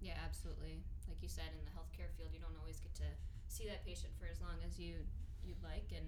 Yeah, 0.00 0.16
absolutely. 0.24 0.80
Like 1.08 1.20
you 1.20 1.28
said, 1.28 1.52
in 1.52 1.64
the 1.64 1.74
healthcare 1.76 2.08
field, 2.16 2.32
you 2.32 2.40
don't 2.40 2.56
always 2.56 2.80
get 2.80 2.94
to 3.04 3.08
see 3.48 3.68
that 3.68 3.84
patient 3.84 4.12
for 4.16 4.26
as 4.26 4.40
long 4.40 4.56
as 4.64 4.80
you 4.80 5.04
you'd 5.44 5.60
like, 5.62 5.92
and 5.92 6.04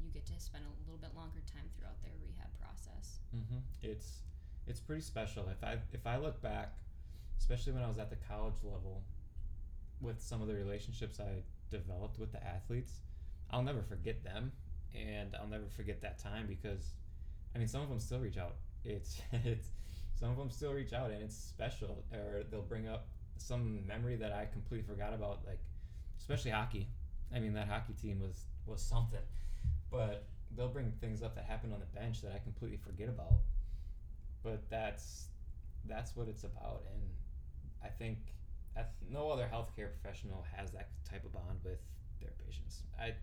you 0.00 0.10
get 0.12 0.26
to 0.26 0.36
spend 0.40 0.64
a 0.64 0.72
little 0.84 1.00
bit 1.00 1.12
longer 1.14 1.40
time 1.44 1.68
throughout 1.76 2.00
their 2.02 2.16
rehab 2.20 2.48
process. 2.60 3.20
Mm-hmm. 3.36 3.60
It's 3.82 4.24
it's 4.66 4.80
pretty 4.80 5.02
special. 5.02 5.48
If 5.52 5.62
I 5.62 5.76
if 5.92 6.06
I 6.06 6.16
look 6.16 6.40
back, 6.40 6.74
especially 7.38 7.72
when 7.72 7.82
I 7.82 7.88
was 7.88 7.98
at 7.98 8.10
the 8.10 8.20
college 8.28 8.60
level, 8.64 9.02
with 10.00 10.20
some 10.20 10.40
of 10.40 10.48
the 10.48 10.54
relationships 10.54 11.20
I 11.20 11.42
developed 11.70 12.18
with 12.18 12.32
the 12.32 12.42
athletes, 12.44 13.00
I'll 13.50 13.62
never 13.62 13.82
forget 13.82 14.24
them, 14.24 14.52
and 14.94 15.36
I'll 15.36 15.48
never 15.48 15.68
forget 15.76 16.00
that 16.02 16.18
time 16.18 16.46
because, 16.46 16.94
I 17.54 17.58
mean, 17.58 17.68
some 17.68 17.82
of 17.82 17.88
them 17.88 18.00
still 18.00 18.18
reach 18.18 18.38
out. 18.38 18.56
It's 18.84 19.20
it's 19.32 19.68
some 20.20 20.30
of 20.30 20.36
them 20.36 20.50
still 20.50 20.72
reach 20.74 20.92
out, 20.92 21.10
and 21.10 21.22
it's 21.22 21.36
special. 21.36 22.04
Or 22.12 22.42
they'll 22.50 22.62
bring 22.62 22.86
up 22.86 23.08
some 23.36 23.86
memory 23.86 24.16
that 24.16 24.32
I 24.32 24.46
completely 24.52 24.86
forgot 24.86 25.14
about, 25.14 25.40
like 25.46 25.60
especially 26.18 26.50
hockey. 26.50 26.88
I 27.34 27.40
mean, 27.40 27.54
that 27.54 27.68
hockey 27.68 27.94
team 27.94 28.20
was 28.20 28.44
was 28.66 28.82
something, 28.82 29.24
but 29.90 30.26
they'll 30.56 30.68
bring 30.68 30.92
things 31.00 31.22
up 31.22 31.34
that 31.36 31.44
happened 31.44 31.72
on 31.72 31.80
the 31.80 31.98
bench 31.98 32.20
that 32.22 32.32
I 32.32 32.38
completely 32.38 32.76
forget 32.76 33.08
about. 33.08 33.34
But 34.42 34.68
that's 34.68 35.28
that's 35.86 36.14
what 36.14 36.28
it's 36.28 36.44
about, 36.44 36.82
and 36.92 37.02
I 37.82 37.88
think 37.88 38.18
no 39.10 39.30
other 39.30 39.48
healthcare 39.52 39.88
professional 40.00 40.44
has 40.56 40.70
that 40.72 40.88
type 41.08 41.24
of 41.24 41.32
bond 41.32 41.58
with 41.64 41.80
their 42.20 42.30
patients. 42.46 42.82
I 42.98 43.14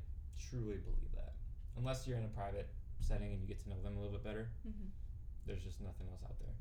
truly 0.50 0.78
believe 0.78 1.14
that, 1.16 1.34
unless 1.78 2.08
you're 2.08 2.18
in 2.18 2.26
a 2.26 2.34
private 2.36 2.70
setting 3.00 3.32
and 3.34 3.42
you 3.42 3.48
get 3.48 3.60
to 3.64 3.70
know 3.70 3.82
them 3.84 3.96
a 3.96 4.00
little 4.02 4.14
bit 4.14 4.24
better. 4.24 4.50
Mm-hmm. 4.68 4.90
There's 5.46 5.64
just 5.64 5.80
nothing 5.82 6.08
else 6.12 6.22
out 6.24 6.38
there. 6.40 6.54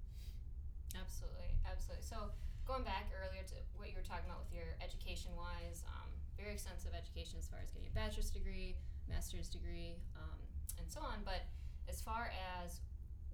Absolutely, 0.95 1.51
absolutely. 1.67 2.05
So 2.07 2.31
going 2.69 2.87
back 2.87 3.11
earlier 3.15 3.43
to 3.51 3.57
what 3.75 3.91
you 3.91 3.97
were 3.99 4.07
talking 4.07 4.31
about 4.31 4.47
with 4.47 4.55
your 4.55 4.79
education 4.79 5.35
wise, 5.35 5.83
um, 5.91 6.11
very 6.39 6.55
extensive 6.55 6.93
education 6.95 7.41
as 7.41 7.49
far 7.49 7.59
as 7.65 7.71
getting 7.73 7.89
a 7.89 7.97
bachelor's 7.97 8.31
degree, 8.31 8.77
master's 9.09 9.49
degree, 9.49 9.99
um, 10.15 10.39
and 10.79 10.87
so 10.87 11.01
on. 11.01 11.25
But 11.25 11.47
as 11.89 12.03
far 12.03 12.31
as 12.63 12.83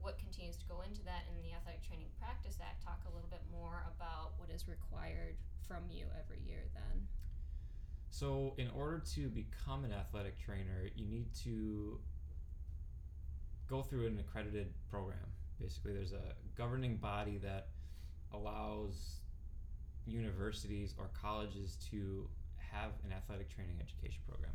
what 0.00 0.18
continues 0.18 0.56
to 0.58 0.66
go 0.66 0.82
into 0.82 1.02
that 1.04 1.24
in 1.30 1.38
the 1.42 1.54
Athletic 1.54 1.82
Training 1.86 2.10
Practice 2.18 2.58
Act, 2.60 2.82
talk 2.82 3.00
a 3.06 3.12
little 3.14 3.30
bit 3.30 3.42
more 3.50 3.86
about 3.96 4.34
what 4.36 4.50
is 4.50 4.66
required 4.68 5.36
from 5.66 5.84
you 5.88 6.06
every 6.18 6.42
year 6.44 6.66
then. 6.74 7.06
So, 8.10 8.52
in 8.58 8.68
order 8.76 9.02
to 9.14 9.28
become 9.30 9.84
an 9.84 9.92
athletic 9.92 10.38
trainer, 10.38 10.90
you 10.94 11.06
need 11.06 11.32
to 11.44 11.98
go 13.68 13.80
through 13.80 14.06
an 14.06 14.18
accredited 14.18 14.68
program. 14.90 15.32
Basically, 15.60 15.92
there's 15.92 16.12
a 16.12 16.34
governing 16.56 16.96
body 16.96 17.38
that 17.38 17.68
allows 18.32 19.20
universities 20.06 20.94
or 20.98 21.10
colleges 21.20 21.76
to 21.90 22.28
have 22.58 22.92
an 23.04 23.12
athletic 23.12 23.54
training 23.54 23.76
education 23.80 24.20
program. 24.28 24.52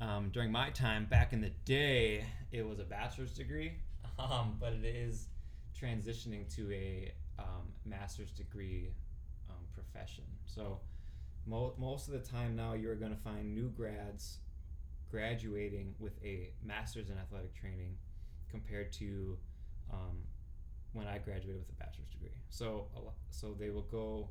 Um, 0.00 0.30
during 0.30 0.50
my 0.52 0.70
time 0.70 1.06
back 1.06 1.32
in 1.32 1.40
the 1.40 1.50
day, 1.64 2.24
it 2.52 2.66
was 2.66 2.78
a 2.78 2.84
bachelor's 2.84 3.34
degree, 3.34 3.72
um, 4.18 4.56
but 4.60 4.72
it 4.72 4.84
is 4.84 5.26
transitioning 5.80 6.52
to 6.56 6.72
a 6.72 7.12
um, 7.38 7.72
master's 7.84 8.30
degree 8.30 8.90
um, 9.50 9.56
profession. 9.74 10.24
So, 10.46 10.80
mo- 11.46 11.74
most 11.78 12.08
of 12.08 12.14
the 12.14 12.20
time 12.20 12.56
now, 12.56 12.74
you're 12.74 12.96
going 12.96 13.14
to 13.14 13.22
find 13.22 13.54
new 13.54 13.68
grads 13.68 14.38
graduating 15.10 15.94
with 15.98 16.12
a 16.22 16.50
master's 16.62 17.10
in 17.10 17.18
athletic 17.18 17.54
training 17.54 17.96
compared 18.50 18.92
to 18.92 19.36
um, 19.92 20.18
when 20.92 21.06
I 21.06 21.18
graduated 21.18 21.58
with 21.58 21.70
a 21.70 21.84
bachelor's 21.84 22.08
degree. 22.08 22.34
So, 22.50 22.86
a 22.96 23.00
lo- 23.00 23.14
so 23.30 23.54
they 23.58 23.70
will 23.70 23.82
go 23.90 24.28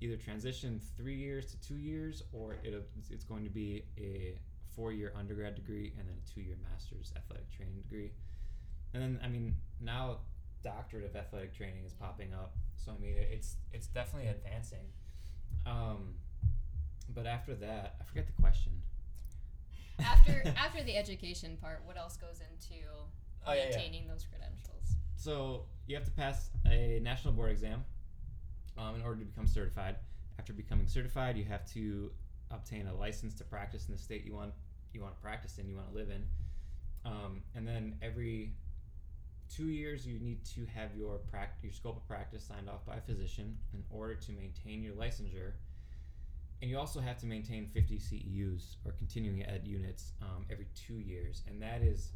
either 0.00 0.16
transition 0.16 0.80
three 0.96 1.16
years 1.16 1.46
to 1.52 1.60
two 1.60 1.76
years, 1.76 2.22
or 2.32 2.56
it'll, 2.62 2.82
it's 3.10 3.24
going 3.24 3.44
to 3.44 3.50
be 3.50 3.84
a 3.98 4.38
four-year 4.74 5.12
undergrad 5.16 5.56
degree 5.56 5.92
and 5.98 6.08
then 6.08 6.14
a 6.14 6.34
two-year 6.34 6.56
master's 6.70 7.12
athletic 7.16 7.50
training 7.50 7.74
degree. 7.82 8.12
And 8.94 9.02
then, 9.02 9.20
I 9.22 9.28
mean, 9.28 9.56
now 9.80 10.18
doctorate 10.62 11.04
of 11.04 11.16
athletic 11.16 11.56
training 11.56 11.84
is 11.84 11.92
popping 11.92 12.32
up. 12.32 12.54
So 12.76 12.92
I 12.92 13.00
mean, 13.00 13.14
it's 13.16 13.56
it's 13.72 13.86
definitely 13.86 14.28
advancing. 14.28 14.86
Um, 15.66 16.14
but 17.14 17.26
after 17.26 17.54
that, 17.56 17.96
I 18.00 18.04
forget 18.04 18.26
the 18.26 18.40
question. 18.40 18.72
After 19.98 20.42
after 20.56 20.82
the 20.82 20.96
education 20.96 21.56
part, 21.60 21.82
what 21.84 21.96
else 21.96 22.16
goes 22.16 22.40
into 22.40 22.82
Oh, 23.46 23.52
yeah, 23.52 23.58
yeah. 23.58 23.76
maintaining 23.76 24.08
those 24.08 24.24
credentials? 24.24 24.96
So 25.16 25.64
you 25.86 25.96
have 25.96 26.04
to 26.04 26.10
pass 26.10 26.50
a 26.66 27.00
national 27.02 27.32
board 27.34 27.50
exam 27.50 27.84
um, 28.76 28.94
in 28.94 29.02
order 29.02 29.20
to 29.20 29.24
become 29.24 29.46
certified. 29.46 29.96
After 30.38 30.52
becoming 30.52 30.86
certified, 30.86 31.36
you 31.36 31.44
have 31.44 31.66
to 31.72 32.12
obtain 32.50 32.86
a 32.86 32.94
license 32.94 33.34
to 33.34 33.44
practice 33.44 33.86
in 33.86 33.92
the 33.92 33.98
state 34.00 34.24
you 34.24 34.34
want 34.34 34.52
you 34.94 35.02
want 35.02 35.14
to 35.14 35.20
practice 35.20 35.58
in, 35.58 35.68
you 35.68 35.76
want 35.76 35.90
to 35.90 35.94
live 35.94 36.08
in, 36.10 36.24
um, 37.04 37.42
and 37.54 37.66
then 37.66 37.94
every 38.00 38.52
two 39.54 39.68
years 39.68 40.06
you 40.06 40.18
need 40.18 40.44
to 40.44 40.66
have 40.66 40.94
your 40.96 41.18
prac- 41.30 41.58
your 41.62 41.72
scope 41.72 41.96
of 41.96 42.06
practice 42.06 42.44
signed 42.44 42.68
off 42.68 42.84
by 42.86 42.96
a 42.96 43.00
physician 43.00 43.56
in 43.74 43.82
order 43.90 44.14
to 44.14 44.32
maintain 44.32 44.82
your 44.82 44.94
licensure. 44.94 45.52
And 46.60 46.70
you 46.70 46.78
also 46.78 47.00
have 47.00 47.18
to 47.18 47.26
maintain 47.26 47.66
50 47.66 47.98
CEUs 47.98 48.76
or 48.84 48.92
continuing 48.92 49.44
ed 49.44 49.62
units 49.64 50.12
um, 50.22 50.44
every 50.50 50.66
two 50.74 50.98
years, 50.98 51.42
and 51.46 51.62
that 51.62 51.82
is 51.82 52.12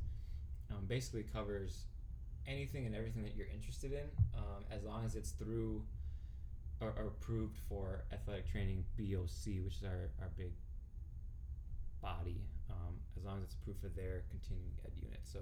um, 0.72 0.86
basically 0.86 1.22
covers 1.22 1.84
anything 2.46 2.86
and 2.86 2.94
everything 2.94 3.22
that 3.22 3.36
you're 3.36 3.48
interested 3.52 3.92
in, 3.92 4.08
um, 4.36 4.64
as 4.70 4.82
long 4.82 5.04
as 5.04 5.14
it's 5.14 5.30
through 5.30 5.82
or, 6.80 6.88
or 6.98 7.06
approved 7.06 7.56
for 7.68 8.04
athletic 8.12 8.50
training 8.50 8.84
BOC, 8.98 9.62
which 9.64 9.76
is 9.76 9.84
our, 9.84 10.10
our 10.20 10.30
big 10.36 10.52
body, 12.00 12.40
um, 12.70 12.94
as 13.16 13.24
long 13.24 13.38
as 13.38 13.44
it's 13.44 13.54
approved 13.54 13.80
for 13.80 13.88
their 13.88 14.24
continuing 14.30 14.72
ed 14.84 14.92
unit. 15.00 15.20
So 15.22 15.38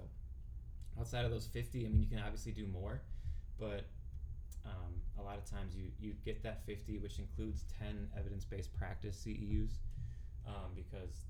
outside 0.99 1.25
of 1.25 1.31
those 1.31 1.47
50, 1.47 1.85
I 1.85 1.89
mean, 1.89 2.01
you 2.01 2.07
can 2.07 2.19
obviously 2.19 2.51
do 2.51 2.67
more, 2.67 3.01
but 3.59 3.85
um, 4.65 4.93
a 5.19 5.23
lot 5.23 5.37
of 5.37 5.49
times 5.49 5.75
you, 5.75 5.85
you 5.99 6.13
get 6.23 6.43
that 6.43 6.63
50, 6.65 6.99
which 6.99 7.17
includes 7.17 7.65
10 7.79 8.09
evidence 8.17 8.45
based 8.45 8.71
practice 8.77 9.23
CEUs, 9.25 9.71
um, 10.47 10.71
because 10.75 11.25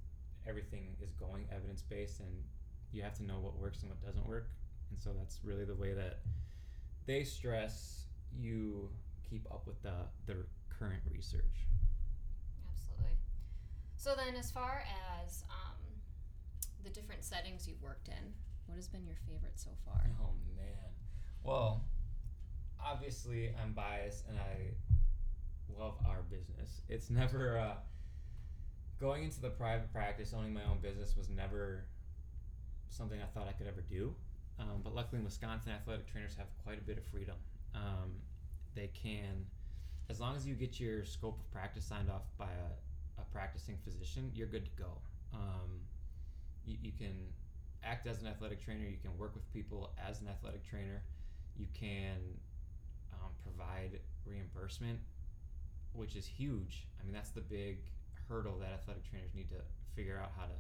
everything 0.48 0.88
is 1.02 1.12
going 1.12 1.46
evidence 1.54 1.82
based 1.82 2.20
and 2.20 2.44
you 2.92 3.02
have 3.04 3.14
to 3.16 3.24
know 3.24 3.40
what 3.40 3.58
works 3.58 3.82
and 3.82 3.90
what 3.90 4.02
doesn't 4.02 4.28
work. 4.28 4.50
And 4.90 5.00
so 5.00 5.12
that's 5.18 5.40
really 5.44 5.66
the 5.66 5.76
way 5.76 5.94
that 5.94 6.20
they 7.06 7.24
stress 7.24 8.06
you 8.38 8.90
keep 9.30 9.46
up 9.52 9.66
with 9.66 9.82
the, 9.82 9.94
the 10.26 10.38
current 10.70 11.02
research. 11.12 11.68
Absolutely. 12.70 13.16
So 13.96 14.14
then, 14.16 14.36
as 14.36 14.52
far 14.52 14.84
as 15.24 15.44
um, 15.50 15.78
the 16.84 16.90
different 16.90 17.24
settings 17.24 17.68
you've 17.68 17.82
worked 17.82 18.10
in, 18.10 18.34
what 18.66 18.76
has 18.76 18.88
been 18.88 19.06
your 19.06 19.18
favorite 19.28 19.60
so 19.60 19.72
far? 19.86 20.02
Oh 20.22 20.34
man. 20.56 20.92
Well, 21.44 21.84
obviously 22.84 23.54
I'm 23.62 23.74
biased 23.74 24.28
and 24.28 24.38
I 24.38 24.72
love 25.80 25.96
our 26.08 26.24
business. 26.30 26.82
It's 26.90 27.10
never 27.10 27.58
uh, 27.58 27.76
going 29.00 29.24
into 29.24 29.42
the 29.42 29.50
private 29.50 29.92
practice, 29.92 30.34
owning 30.38 30.54
my 30.54 30.64
own 30.70 30.80
business 30.82 31.16
was 31.18 31.30
never 31.30 31.86
something 32.92 33.20
I 33.22 33.26
thought 33.34 33.48
I 33.48 33.54
could 33.54 33.68
ever 33.68 33.82
do. 33.82 34.14
Um, 34.60 34.82
but 34.84 34.94
luckily, 34.94 35.20
in 35.20 35.26
Wisconsin, 35.26 35.72
athletic 35.72 36.12
trainers 36.12 36.36
have 36.38 36.48
quite 36.64 36.78
a 36.78 36.84
bit 36.84 36.98
of 36.98 37.06
freedom. 37.06 37.36
Um, 37.74 38.12
they 38.76 38.92
can, 38.94 39.46
as 40.10 40.20
long 40.20 40.36
as 40.36 40.46
you 40.46 40.54
get 40.54 40.80
your 40.80 41.04
scope 41.06 41.40
of 41.40 41.52
practice 41.52 41.86
signed 41.86 42.10
off 42.10 42.24
by 42.38 42.46
a, 42.46 43.22
a 43.22 43.26
practicing 43.32 43.78
physician, 43.84 44.32
you're 44.36 44.48
good 44.48 44.66
to 44.66 44.72
go. 44.78 44.92
Um, 45.34 45.82
you, 46.66 46.78
you 46.82 46.92
can 46.98 47.16
act 47.84 48.06
as 48.08 48.22
an 48.22 48.28
athletic 48.28 48.64
trainer, 48.64 48.86
you 48.86 49.00
can 49.02 49.18
work 49.18 49.34
with 49.34 49.52
people 49.52 49.92
as 50.08 50.22
an 50.22 50.28
athletic 50.28 50.70
trainer, 50.70 51.02
you 51.58 51.66
can 51.74 52.18
um, 53.14 53.32
provide 53.44 54.00
reimbursement, 54.26 55.00
which 55.94 56.16
is 56.16 56.26
huge. 56.26 56.88
I 57.00 57.04
mean, 57.04 57.14
that's 57.14 57.32
the 57.32 57.42
big 57.42 57.80
hurdle 58.30 58.58
that 58.60 58.72
athletic 58.74 59.10
trainers 59.10 59.32
need 59.34 59.50
to 59.50 59.62
figure 59.96 60.20
out 60.22 60.32
how 60.38 60.46
to 60.46 60.54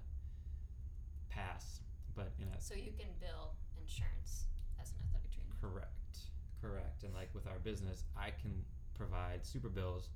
pass. 1.30 1.80
But 2.22 2.34
in 2.38 2.54
a 2.54 2.62
So 2.62 2.76
you 2.76 2.94
can 2.94 3.10
bill 3.20 3.58
insurance 3.82 4.46
as 4.80 4.92
an 4.92 4.98
athletic 5.10 5.32
trainer. 5.34 5.58
Correct. 5.58 6.18
Correct. 6.62 7.04
And 7.04 7.14
like 7.16 7.34
with 7.34 7.48
our 7.48 7.58
business, 7.64 8.04
I 8.16 8.30
can 8.30 8.54
provide 8.94 9.44
super 9.44 9.70
bills 9.70 10.10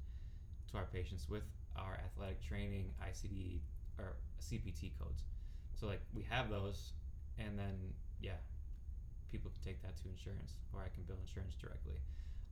to 0.69 0.77
our 0.77 0.85
patients 0.85 1.27
with 1.27 1.43
our 1.75 1.97
athletic 2.05 2.41
training 2.45 2.93
ICD 3.01 3.62
or 3.97 4.17
CPT 4.39 4.91
codes. 5.00 5.24
So 5.74 5.88
like 5.88 6.01
we 6.13 6.24
have 6.29 6.51
those 6.51 6.93
and 7.39 7.57
then 7.57 7.74
yeah, 8.21 8.38
people 9.31 9.50
can 9.50 9.62
take 9.65 9.81
that 9.81 9.97
to 9.97 10.07
insurance 10.07 10.53
or 10.74 10.81
I 10.81 10.89
can 10.93 11.03
bill 11.03 11.17
insurance 11.19 11.55
directly. 11.55 11.97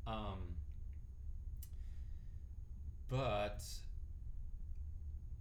Um, 0.07 0.57
but 3.07 3.61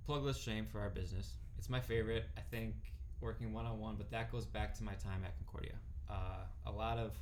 plugless 0.06 0.36
shame 0.36 0.66
for 0.70 0.80
our 0.80 0.90
business. 0.90 1.36
It's 1.56 1.70
my 1.70 1.80
favorite. 1.80 2.26
I 2.36 2.42
think 2.50 2.74
working 3.22 3.52
one 3.52 3.64
on 3.66 3.78
one, 3.78 3.94
but 3.96 4.10
that 4.10 4.30
goes 4.30 4.44
back 4.44 4.74
to 4.74 4.82
my 4.82 4.94
time 4.94 5.22
at 5.24 5.36
Concordia. 5.38 5.74
Uh, 6.10 6.44
a 6.66 6.72
lot 6.72 6.98
of, 6.98 7.12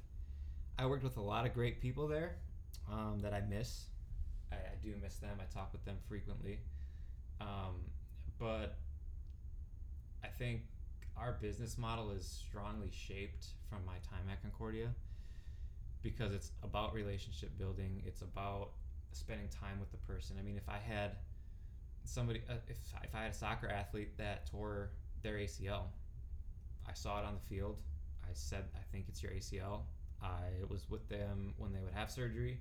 I 0.79 0.87
worked 0.87 1.05
with 1.05 1.17
a 1.19 1.23
lot 1.23 1.47
of 1.47 1.55
great 1.55 1.81
people 1.81 2.09
there 2.09 2.37
um, 2.91 3.21
that 3.23 3.33
I 3.33 3.43
miss. 3.43 3.85
I, 4.51 4.57
I 4.57 4.75
do 4.83 4.95
miss 5.03 5.17
them. 5.17 5.39
I 5.41 5.45
talk 5.55 5.73
with 5.73 5.85
them 5.85 5.97
frequently. 6.09 6.59
Um, 7.41 7.77
but 8.39 8.77
I 10.25 10.29
think 10.29 10.63
our 11.17 11.37
business 11.41 11.77
model 11.77 12.11
is 12.11 12.27
strongly 12.27 12.91
shaped 12.91 13.47
from 13.69 13.85
my 13.87 13.97
time 14.09 14.29
at 14.31 14.41
Concordia 14.43 14.89
because 16.03 16.33
it's 16.33 16.53
about 16.63 16.95
relationship 16.95 17.57
building. 17.59 18.03
It's 18.07 18.23
about 18.23 18.71
spending 19.13 19.49
time 19.49 19.79
with 19.79 19.91
the 19.91 19.99
person. 19.99 20.37
I 20.39 20.43
mean, 20.43 20.57
if 20.57 20.69
I 20.69 20.79
had 20.79 21.13
somebody, 22.05 22.43
uh, 22.49 22.55
if 22.69 22.79
if 23.05 23.15
I 23.15 23.23
had 23.23 23.33
a 23.33 23.35
soccer 23.35 23.69
athlete 23.69 24.17
that 24.17 24.51
tore 24.51 24.91
their 25.23 25.35
ACL, 25.35 25.85
I 26.89 26.95
saw 26.95 27.19
it 27.21 27.25
on 27.25 27.35
the 27.35 27.55
field. 27.55 27.79
I 28.25 28.31
said, 28.33 28.65
I 28.75 28.81
think 28.93 29.07
it's 29.09 29.23
your 29.23 29.33
ACL. 29.33 29.83
I 30.23 30.65
was 30.69 30.89
with 30.91 31.09
them 31.09 31.55
when 31.57 31.73
they 31.73 31.81
would 31.81 31.95
have 31.95 32.11
surgery. 32.11 32.61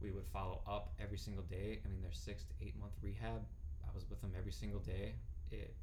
We 0.00 0.10
would 0.10 0.26
follow 0.26 0.60
up 0.68 0.92
every 1.00 1.18
single 1.18 1.42
day. 1.44 1.80
I 1.84 1.88
mean, 1.88 2.02
their 2.02 2.12
six 2.12 2.44
to 2.44 2.54
eight 2.62 2.78
month 2.78 2.92
rehab. 3.02 3.42
I 3.84 3.94
was 3.94 4.08
with 4.08 4.20
them 4.20 4.32
every 4.36 4.52
single 4.52 4.80
day. 4.80 5.14
It 5.50 5.74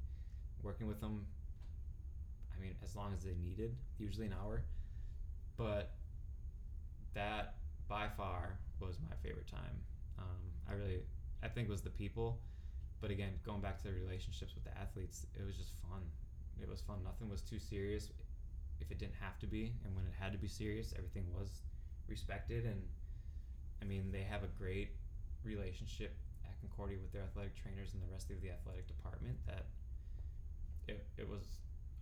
working 0.62 0.88
with 0.88 1.00
them. 1.02 1.26
I 2.56 2.62
mean, 2.62 2.76
as 2.84 2.96
long 2.96 3.14
as 3.14 3.24
they 3.24 3.36
needed, 3.42 3.76
usually 3.98 4.28
an 4.28 4.36
hour. 4.42 4.64
But 5.58 5.92
that 7.14 7.56
by 7.88 8.08
far 8.08 8.58
was 8.80 8.98
my 9.10 9.16
favorite 9.24 9.48
time. 9.48 9.82
Um, 10.20 10.52
I 10.70 10.74
really, 10.74 11.02
I 11.44 11.48
think, 11.48 11.70
was 11.70 11.82
the 11.82 11.90
people. 11.90 12.40
But 13.02 13.12
again, 13.12 13.34
going 13.46 13.62
back 13.62 13.78
to 13.80 13.84
the 13.84 13.94
relationships 13.94 14.54
with 14.56 14.64
the 14.64 14.76
athletes, 14.78 15.26
it 15.38 15.46
was 15.46 15.56
just 15.56 15.72
fun. 15.82 16.02
It 16.62 16.68
was 16.70 16.82
fun. 16.82 17.04
Nothing 17.04 17.30
was 17.30 17.42
too 17.42 17.60
serious 17.60 18.10
if 18.80 18.92
it 18.92 18.98
didn't 19.00 19.16
have 19.20 19.38
to 19.40 19.48
be, 19.48 19.74
and 19.86 19.96
when 19.96 20.06
it 20.06 20.14
had 20.20 20.32
to 20.34 20.38
be 20.38 20.48
serious, 20.48 20.94
everything 20.98 21.26
was 21.38 21.62
respected. 22.08 22.66
And 22.66 22.82
I 23.82 23.86
mean, 23.86 24.12
they 24.12 24.24
have 24.24 24.44
a 24.44 24.52
great 24.58 24.90
relationship 25.44 26.16
at 26.46 26.60
Concordia 26.60 26.98
with 27.02 27.12
their 27.12 27.24
athletic 27.24 27.56
trainers 27.56 27.94
and 27.94 28.02
the 28.02 28.12
rest 28.12 28.32
of 28.32 28.42
the 28.42 28.50
athletic 28.50 28.88
department. 28.88 29.38
That 29.46 29.66
it, 30.88 31.06
it 31.18 31.28
was 31.30 31.44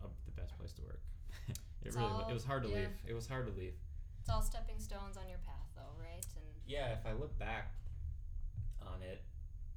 a, 0.01 0.07
the 0.25 0.31
best 0.39 0.57
place 0.57 0.73
to 0.73 0.81
work. 0.83 1.01
It 1.83 1.87
It's 1.87 1.95
really 1.97 2.07
all- 2.07 2.29
it 2.29 2.33
was 2.33 2.45
hard 2.45 2.63
to 2.63 2.69
yeah. 2.69 2.75
leave. 2.77 2.89
It 3.05 3.13
was 3.13 3.27
hard 3.27 3.45
to 3.47 3.51
leave. 3.59 3.73
It's 4.21 4.29
all 4.29 4.41
stepping 4.41 4.79
stones 4.79 5.17
on 5.17 5.27
your 5.27 5.39
path, 5.39 5.67
though, 5.75 5.91
right? 5.99 6.25
And 6.37 6.45
Yeah, 6.65 6.93
if 6.93 7.05
I 7.05 7.11
look 7.11 7.37
back 7.37 7.73
on 8.81 9.01
it, 9.01 9.21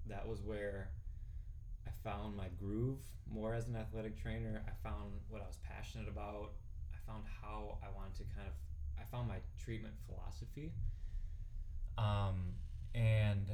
that 0.06 0.26
was 0.28 0.40
where 0.40 0.90
found 2.06 2.36
my 2.36 2.46
groove 2.56 3.00
more 3.28 3.52
as 3.52 3.66
an 3.66 3.74
athletic 3.74 4.16
trainer. 4.22 4.62
I 4.64 4.88
found 4.88 5.10
what 5.28 5.42
I 5.42 5.46
was 5.46 5.58
passionate 5.68 6.08
about. 6.08 6.52
I 6.94 6.98
found 7.04 7.24
how 7.42 7.78
I 7.82 7.90
wanted 7.90 8.14
to 8.18 8.24
kind 8.36 8.46
of 8.46 8.54
I 8.96 9.02
found 9.10 9.26
my 9.26 9.38
treatment 9.58 9.94
philosophy. 10.06 10.72
Um, 11.98 12.54
and 12.94 13.50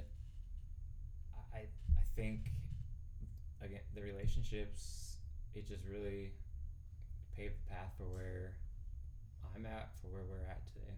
I 1.55 1.61
I 1.61 2.05
think 2.15 2.51
again 3.63 3.81
the 3.95 4.03
relationships 4.03 5.17
it 5.55 5.67
just 5.67 5.85
really 5.91 6.33
paved 7.35 7.55
the 7.57 7.71
path 7.71 7.93
for 7.97 8.05
where 8.05 8.57
I'm 9.57 9.65
at 9.65 9.97
for 10.03 10.09
where 10.09 10.25
we're 10.29 10.47
at 10.51 10.61
today. 10.67 10.97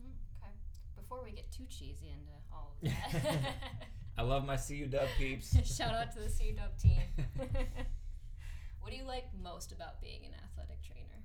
Mm, 0.00 0.16
okay. 0.40 0.52
Before 0.96 1.22
we 1.22 1.32
get 1.32 1.52
too 1.52 1.66
cheesy 1.68 2.08
into 2.08 2.32
all 2.50 2.72
of 2.82 2.88
that, 3.12 3.86
I 4.18 4.22
love 4.22 4.46
my 4.46 4.56
CU 4.56 4.86
Dub 4.86 5.08
peeps. 5.18 5.56
shout 5.76 5.94
out 5.94 6.12
to 6.12 6.20
the 6.20 6.28
C 6.28 6.52
Dub 6.52 6.76
team. 6.78 7.00
what 8.80 8.90
do 8.90 8.96
you 8.96 9.04
like 9.04 9.26
most 9.42 9.72
about 9.72 10.00
being 10.00 10.24
an 10.24 10.32
athletic 10.44 10.82
trainer? 10.82 11.22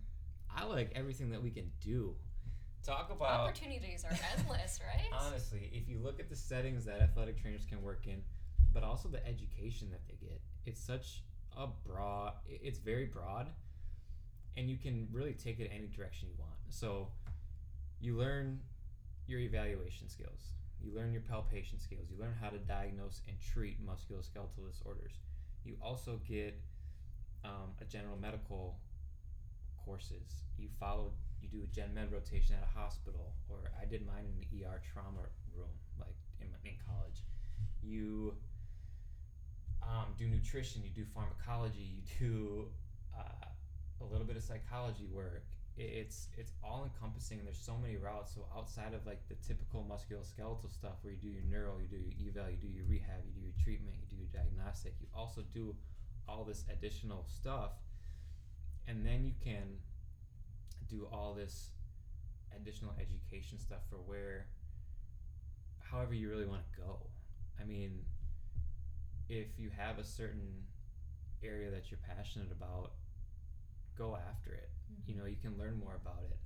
I 0.54 0.66
like 0.66 0.92
everything 0.96 1.30
that 1.32 1.42
we 1.42 1.52
can 1.52 1.72
do. 1.80 2.16
Talk 2.86 3.12
about 3.12 3.42
Opportunities 3.42 4.04
are 4.04 4.18
endless, 4.38 4.80
right? 4.86 5.08
honestly, 5.14 5.70
if 5.72 5.88
you 5.88 6.00
look 6.00 6.20
at 6.20 6.30
the 6.30 6.36
settings 6.36 6.84
that 6.86 7.00
athletic 7.00 7.40
trainers 7.40 7.64
can 7.64 7.82
work 7.82 8.08
in, 8.08 8.24
but 8.74 8.84
also 8.84 9.08
the 9.08 9.26
education 9.26 9.90
that 9.92 10.02
they 10.08 10.16
get, 10.20 10.42
it's 10.66 10.82
such 10.82 11.24
a 11.56 11.68
broad. 11.86 12.34
It's 12.50 12.80
very 12.80 13.06
broad, 13.06 13.50
and 14.58 14.68
you 14.70 14.78
can 14.78 15.08
really 15.12 15.34
take 15.34 15.60
it 15.60 15.70
any 15.74 15.88
direction 15.88 16.30
you 16.30 16.36
want. 16.40 16.58
So, 16.70 17.10
you 18.00 18.18
learn 18.18 18.60
your 19.28 19.40
evaluation 19.40 20.10
skills. 20.10 20.54
You 20.84 20.96
learn 20.96 21.12
your 21.12 21.22
palpation 21.22 21.80
skills. 21.80 22.08
You 22.10 22.20
learn 22.20 22.34
how 22.40 22.50
to 22.50 22.58
diagnose 22.58 23.22
and 23.28 23.38
treat 23.40 23.86
musculoskeletal 23.86 24.68
disorders. 24.70 25.14
You 25.64 25.76
also 25.82 26.20
get 26.28 26.60
um, 27.44 27.74
a 27.80 27.86
general 27.86 28.18
medical 28.20 28.80
courses. 29.86 30.44
You 30.58 30.70
follow, 30.80 31.12
you 31.42 31.50
do 31.50 31.64
a 31.64 31.68
gen 31.68 31.94
med 31.94 32.12
rotation 32.12 32.56
at 32.56 32.64
a 32.64 32.80
hospital, 32.80 33.34
or 33.50 33.72
I 33.80 33.86
did 33.86 34.06
mine 34.06 34.26
in 34.26 34.38
the 34.40 34.66
ER 34.66 34.82
trauma 34.94 35.30
room, 35.56 35.70
like 36.00 36.16
in, 36.40 36.48
in 36.66 36.76
college. 36.88 37.22
You 37.84 38.36
um, 39.84 40.14
do 40.18 40.28
nutrition, 40.28 40.82
you 40.84 40.90
do 40.90 41.06
pharmacology, 41.14 41.82
you 41.96 42.02
do 42.20 42.68
uh, 43.18 43.48
a 44.02 44.06
little 44.06 44.26
bit 44.26 44.38
of 44.38 44.44
psychology 44.44 45.08
work. 45.12 45.46
It's 45.82 46.28
it's 46.38 46.54
all 46.64 46.84
encompassing, 46.84 47.40
and 47.40 47.48
there's 47.48 47.58
so 47.58 47.78
many 47.78 47.98
routes. 47.98 48.36
So 48.36 48.46
outside 48.56 48.94
of 48.94 49.06
like 49.06 49.22
the 49.30 49.36
typical 49.36 49.86
musculoskeletal 49.90 50.72
stuff, 50.72 51.02
where 51.02 51.14
you 51.14 51.20
do 51.20 51.30
your 51.30 51.44
neuro, 51.50 51.80
you 51.82 51.88
do 51.88 51.98
your 51.98 52.14
eval, 52.30 52.52
you 52.52 52.58
do 52.58 52.68
your 52.68 52.86
rehab, 52.86 53.26
you 53.26 53.34
do 53.34 53.42
your 53.42 53.58
treatment, 53.64 53.96
you 54.02 54.08
do 54.10 54.22
your 54.22 54.32
diagnostic, 54.32 54.94
you 55.02 55.08
also 55.16 55.42
do 55.54 55.76
all 56.28 56.44
this 56.44 56.64
additional 56.72 57.26
stuff 57.28 57.72
and 58.88 59.06
then 59.06 59.26
you 59.26 59.34
can 59.44 59.80
do 60.90 61.08
all 61.12 61.34
this 61.34 61.70
additional 62.56 62.94
education 63.00 63.58
stuff 63.60 63.80
for 63.90 63.98
where 63.98 64.48
however 65.80 66.14
you 66.14 66.30
really 66.30 66.46
want 66.46 66.62
to 66.62 66.82
go 66.82 67.00
i 67.60 67.64
mean 67.64 68.00
if 69.30 69.48
you 69.58 69.70
have 69.76 69.98
a 69.98 70.04
certain 70.04 70.64
area 71.44 71.72
that 71.72 71.90
you're 71.90 72.00
passionate 72.16 72.52
about 72.52 72.92
go 73.98 74.18
after 74.30 74.54
it 74.54 74.70
you 75.06 75.16
know 75.16 75.26
you 75.26 75.38
can 75.42 75.58
learn 75.58 75.78
more 75.80 76.00
about 76.02 76.24
it 76.30 76.38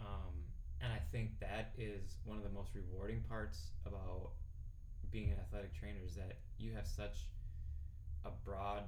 um, 0.00 0.34
and 0.80 0.92
i 0.92 1.00
think 1.10 1.38
that 1.40 1.72
is 1.78 2.16
one 2.24 2.36
of 2.36 2.44
the 2.44 2.50
most 2.50 2.70
rewarding 2.74 3.20
parts 3.28 3.72
about 3.86 4.30
being 5.10 5.30
an 5.30 5.38
athletic 5.38 5.78
trainer 5.78 6.00
is 6.04 6.14
that 6.14 6.38
you 6.58 6.72
have 6.72 6.86
such 6.86 7.28
a 8.24 8.30
broad 8.44 8.84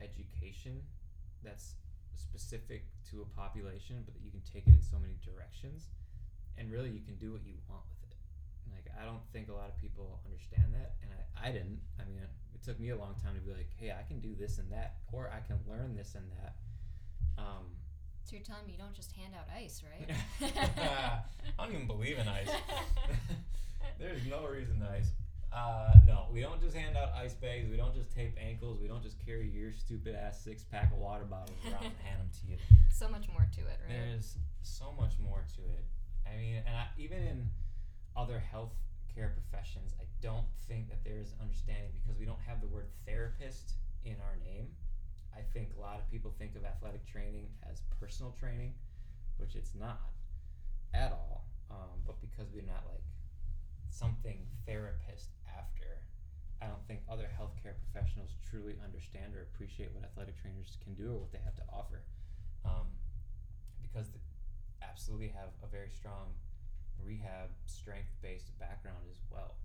education 0.00 0.82
that's 1.42 1.74
specific 2.14 2.84
to 3.10 3.22
a 3.22 3.28
population, 3.36 4.02
but 4.04 4.14
that 4.14 4.22
you 4.22 4.30
can 4.30 4.42
take 4.44 4.66
it 4.66 4.74
in 4.74 4.82
so 4.82 4.98
many 5.00 5.16
directions, 5.24 5.88
and 6.58 6.70
really 6.70 6.90
you 6.90 7.00
can 7.00 7.16
do 7.16 7.32
what 7.32 7.44
you 7.44 7.54
want 7.68 7.82
with 7.88 8.12
it. 8.12 8.16
Like 8.70 8.86
I 9.00 9.04
don't 9.04 9.24
think 9.32 9.48
a 9.48 9.56
lot 9.56 9.68
of 9.68 9.76
people 9.80 10.20
understand 10.24 10.72
that, 10.76 10.96
and 11.02 11.10
I, 11.10 11.48
I 11.48 11.52
didn't. 11.52 11.80
I 11.98 12.04
mean, 12.04 12.20
it 12.20 12.62
took 12.62 12.78
me 12.78 12.90
a 12.90 12.96
long 12.96 13.16
time 13.22 13.34
to 13.34 13.40
be 13.40 13.52
like, 13.52 13.72
hey, 13.76 13.90
I 13.90 14.04
can 14.06 14.20
do 14.20 14.36
this 14.38 14.58
and 14.58 14.70
that, 14.70 15.00
or 15.10 15.32
I 15.32 15.40
can 15.40 15.58
learn 15.68 15.96
this 15.96 16.14
and 16.14 16.28
that. 16.40 16.56
Um, 17.38 17.76
So 18.24 18.36
you're 18.36 18.44
telling 18.44 18.66
me 18.66 18.72
you 18.72 18.78
don't 18.78 18.94
just 18.94 19.12
hand 19.12 19.34
out 19.34 19.46
ice, 19.54 19.82
right? 19.82 20.08
I 21.58 21.64
don't 21.64 21.74
even 21.74 21.86
believe 21.86 22.18
in 22.18 22.28
ice. 22.28 22.48
There's 23.98 24.24
no 24.26 24.46
reason 24.46 24.80
to 24.80 24.88
ice. 24.90 25.10
Uh, 25.52 25.92
no, 26.06 26.28
we 26.32 26.40
don't 26.40 26.60
just 26.62 26.74
hand 26.74 26.96
out 26.96 27.12
ice 27.14 27.34
bags. 27.34 27.68
We 27.68 27.76
don't 27.76 27.94
just 27.94 28.10
tape 28.14 28.36
ankles. 28.40 28.80
We 28.80 28.88
don't 28.88 29.02
just 29.02 29.18
carry 29.24 29.48
your 29.50 29.70
stupid 29.72 30.14
ass 30.14 30.40
six 30.42 30.64
pack 30.64 30.90
of 30.92 30.98
water 30.98 31.24
bottles 31.24 31.58
around 31.66 31.84
and 31.84 31.94
hand 32.02 32.20
them 32.20 32.30
to 32.40 32.46
you. 32.52 32.56
so 32.90 33.06
much 33.08 33.28
more 33.28 33.46
to 33.54 33.60
it, 33.60 33.78
right? 33.84 33.88
There's 33.88 34.38
so 34.62 34.94
much 34.98 35.12
more 35.22 35.44
to 35.56 35.60
it. 35.76 35.84
I 36.26 36.36
mean, 36.38 36.56
and 36.66 36.74
I, 36.74 36.86
even 36.96 37.18
in 37.22 37.50
other 38.16 38.38
health 38.38 38.72
care 39.14 39.34
professions, 39.36 39.92
I 40.00 40.04
don't 40.22 40.46
think 40.68 40.88
that 40.88 41.04
there 41.04 41.18
is 41.20 41.34
understanding 41.40 41.90
because 42.02 42.18
we 42.18 42.24
don't 42.24 42.40
have 42.46 42.62
the 42.62 42.68
word 42.68 42.86
therapist 43.06 43.74
in 44.04 44.16
our 44.24 44.38
name. 44.42 44.68
I 45.34 45.40
think 45.52 45.70
a 45.76 45.80
lot 45.80 45.98
of 45.98 46.10
people 46.10 46.32
think 46.38 46.56
of 46.56 46.64
athletic 46.64 47.06
training 47.06 47.48
as 47.68 47.82
personal 48.00 48.36
training, 48.38 48.74
which 49.38 49.56
it's 49.56 49.74
not 49.74 50.00
at 50.94 51.12
all. 51.12 51.44
Um, 51.70 52.04
but 52.06 52.20
because 52.20 52.52
we're 52.52 52.68
not 52.68 52.84
like 52.88 53.04
something 53.88 54.44
therapist 54.66 55.32
after, 55.48 56.04
I 56.60 56.66
don't 56.66 56.84
think 56.86 57.00
other 57.08 57.28
healthcare 57.32 57.74
professionals 57.88 58.36
truly 58.48 58.76
understand 58.84 59.34
or 59.34 59.42
appreciate 59.42 59.90
what 59.94 60.04
athletic 60.04 60.40
trainers 60.40 60.76
can 60.84 60.94
do 60.94 61.12
or 61.16 61.18
what 61.24 61.32
they 61.32 61.40
have 61.44 61.56
to 61.56 61.66
offer. 61.72 62.04
Um, 62.64 62.92
because 63.80 64.08
they 64.12 64.20
absolutely 64.84 65.28
have 65.28 65.50
a 65.64 65.68
very 65.68 65.90
strong 65.90 66.32
rehab 67.04 67.50
strength 67.66 68.12
based 68.22 68.56
background 68.58 69.02
as 69.10 69.18
well. 69.30 69.56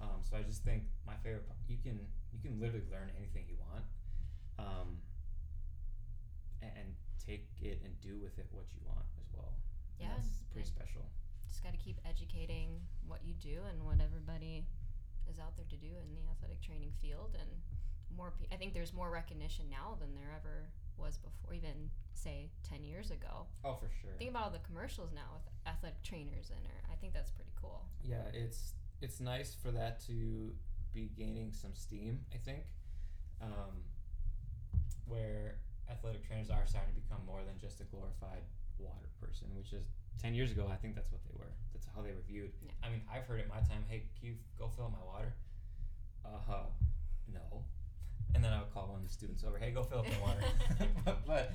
Um, 0.00 0.22
so 0.22 0.36
I 0.36 0.42
just 0.42 0.64
think 0.64 0.84
my 1.06 1.14
favorite 1.22 1.44
you 1.68 1.76
can 1.82 2.00
you 2.32 2.40
can 2.40 2.58
literally 2.58 2.86
learn 2.90 3.12
anything 3.18 3.44
you 3.48 3.56
want, 3.70 3.84
um, 4.60 5.00
and, 6.60 6.70
and 6.76 6.88
take 7.16 7.48
it 7.60 7.80
and 7.84 7.96
do 8.00 8.18
with 8.20 8.38
it 8.38 8.46
what 8.50 8.66
you 8.74 8.80
want 8.84 9.06
as 9.20 9.28
well. 9.32 9.54
Yeah, 9.98 10.08
that's 10.16 10.44
pretty 10.52 10.68
special. 10.68 11.08
Just 11.48 11.62
got 11.64 11.72
to 11.72 11.78
keep 11.78 11.98
educating 12.08 12.80
what 13.06 13.20
you 13.24 13.34
do 13.34 13.64
and 13.68 13.84
what 13.84 14.00
everybody 14.00 14.66
is 15.28 15.38
out 15.38 15.56
there 15.56 15.66
to 15.68 15.76
do 15.76 15.88
in 15.88 16.14
the 16.14 16.24
athletic 16.30 16.60
training 16.62 16.92
field. 17.00 17.36
And 17.38 17.48
more, 18.16 18.32
pe- 18.38 18.48
I 18.52 18.56
think 18.58 18.72
there's 18.74 18.92
more 18.92 19.10
recognition 19.10 19.66
now 19.70 19.96
than 20.00 20.14
there 20.14 20.32
ever 20.36 20.68
was 20.96 21.16
before, 21.18 21.54
even 21.54 21.90
say 22.14 22.50
10 22.68 22.84
years 22.84 23.10
ago. 23.10 23.46
Oh, 23.64 23.74
for 23.74 23.90
sure. 24.00 24.12
Think 24.18 24.30
about 24.30 24.44
all 24.44 24.50
the 24.50 24.64
commercials 24.66 25.12
now 25.14 25.28
with 25.34 25.42
athletic 25.66 26.02
trainers 26.02 26.50
in 26.50 26.60
it. 26.64 26.80
I 26.90 26.94
think 26.96 27.12
that's 27.14 27.30
pretty 27.30 27.52
cool. 27.60 27.84
yeah 28.02 28.24
it's 28.32 28.72
it's 29.02 29.20
nice 29.20 29.54
for 29.54 29.70
that 29.70 30.00
to 30.06 30.52
be 30.92 31.10
gaining 31.16 31.52
some 31.52 31.70
steam 31.74 32.20
i 32.34 32.36
think 32.38 32.64
um, 33.42 33.76
where 35.10 35.58
athletic 35.90 36.22
trainers 36.26 36.48
are 36.50 36.62
starting 36.66 36.94
to 36.94 37.00
become 37.02 37.18
more 37.26 37.42
than 37.44 37.58
just 37.58 37.80
a 37.80 37.84
glorified 37.90 38.46
water 38.78 39.10
person 39.20 39.46
which 39.58 39.72
is 39.74 39.84
10 40.22 40.32
years 40.34 40.50
ago 40.52 40.70
i 40.72 40.76
think 40.76 40.94
that's 40.94 41.10
what 41.12 41.20
they 41.26 41.34
were. 41.36 41.52
That's 41.74 41.84
how 41.94 42.00
they 42.02 42.12
were 42.14 42.22
viewed. 42.26 42.52
Yeah. 42.62 42.70
i 42.82 42.88
mean 42.88 43.02
i've 43.12 43.26
heard 43.26 43.40
it 43.40 43.48
my 43.48 43.60
time 43.66 43.82
hey 43.88 44.04
can 44.18 44.28
you 44.30 44.34
go 44.58 44.68
fill 44.68 44.86
up 44.86 44.92
my 44.92 45.04
water? 45.04 45.34
Uh-huh. 46.24 46.64
No. 47.32 47.64
And 48.34 48.44
then 48.44 48.52
i 48.52 48.58
would 48.62 48.72
call 48.72 48.86
one 48.88 49.00
of 49.02 49.06
the 49.06 49.12
students 49.12 49.42
over 49.44 49.58
hey 49.58 49.70
go 49.72 49.82
fill 49.82 50.00
up 50.00 50.06
my 50.08 50.20
water. 50.22 50.40
But, 51.04 51.26
but 51.26 51.52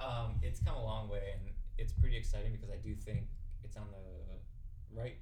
um, 0.00 0.34
it's 0.42 0.58
come 0.60 0.74
a 0.74 0.82
long 0.84 1.08
way 1.08 1.36
and 1.36 1.42
it's 1.78 1.92
pretty 1.92 2.16
exciting 2.16 2.52
because 2.52 2.70
i 2.70 2.76
do 2.82 2.94
think 2.94 3.28
it's 3.62 3.76
on 3.76 3.86
the 3.92 4.98
right 4.98 5.18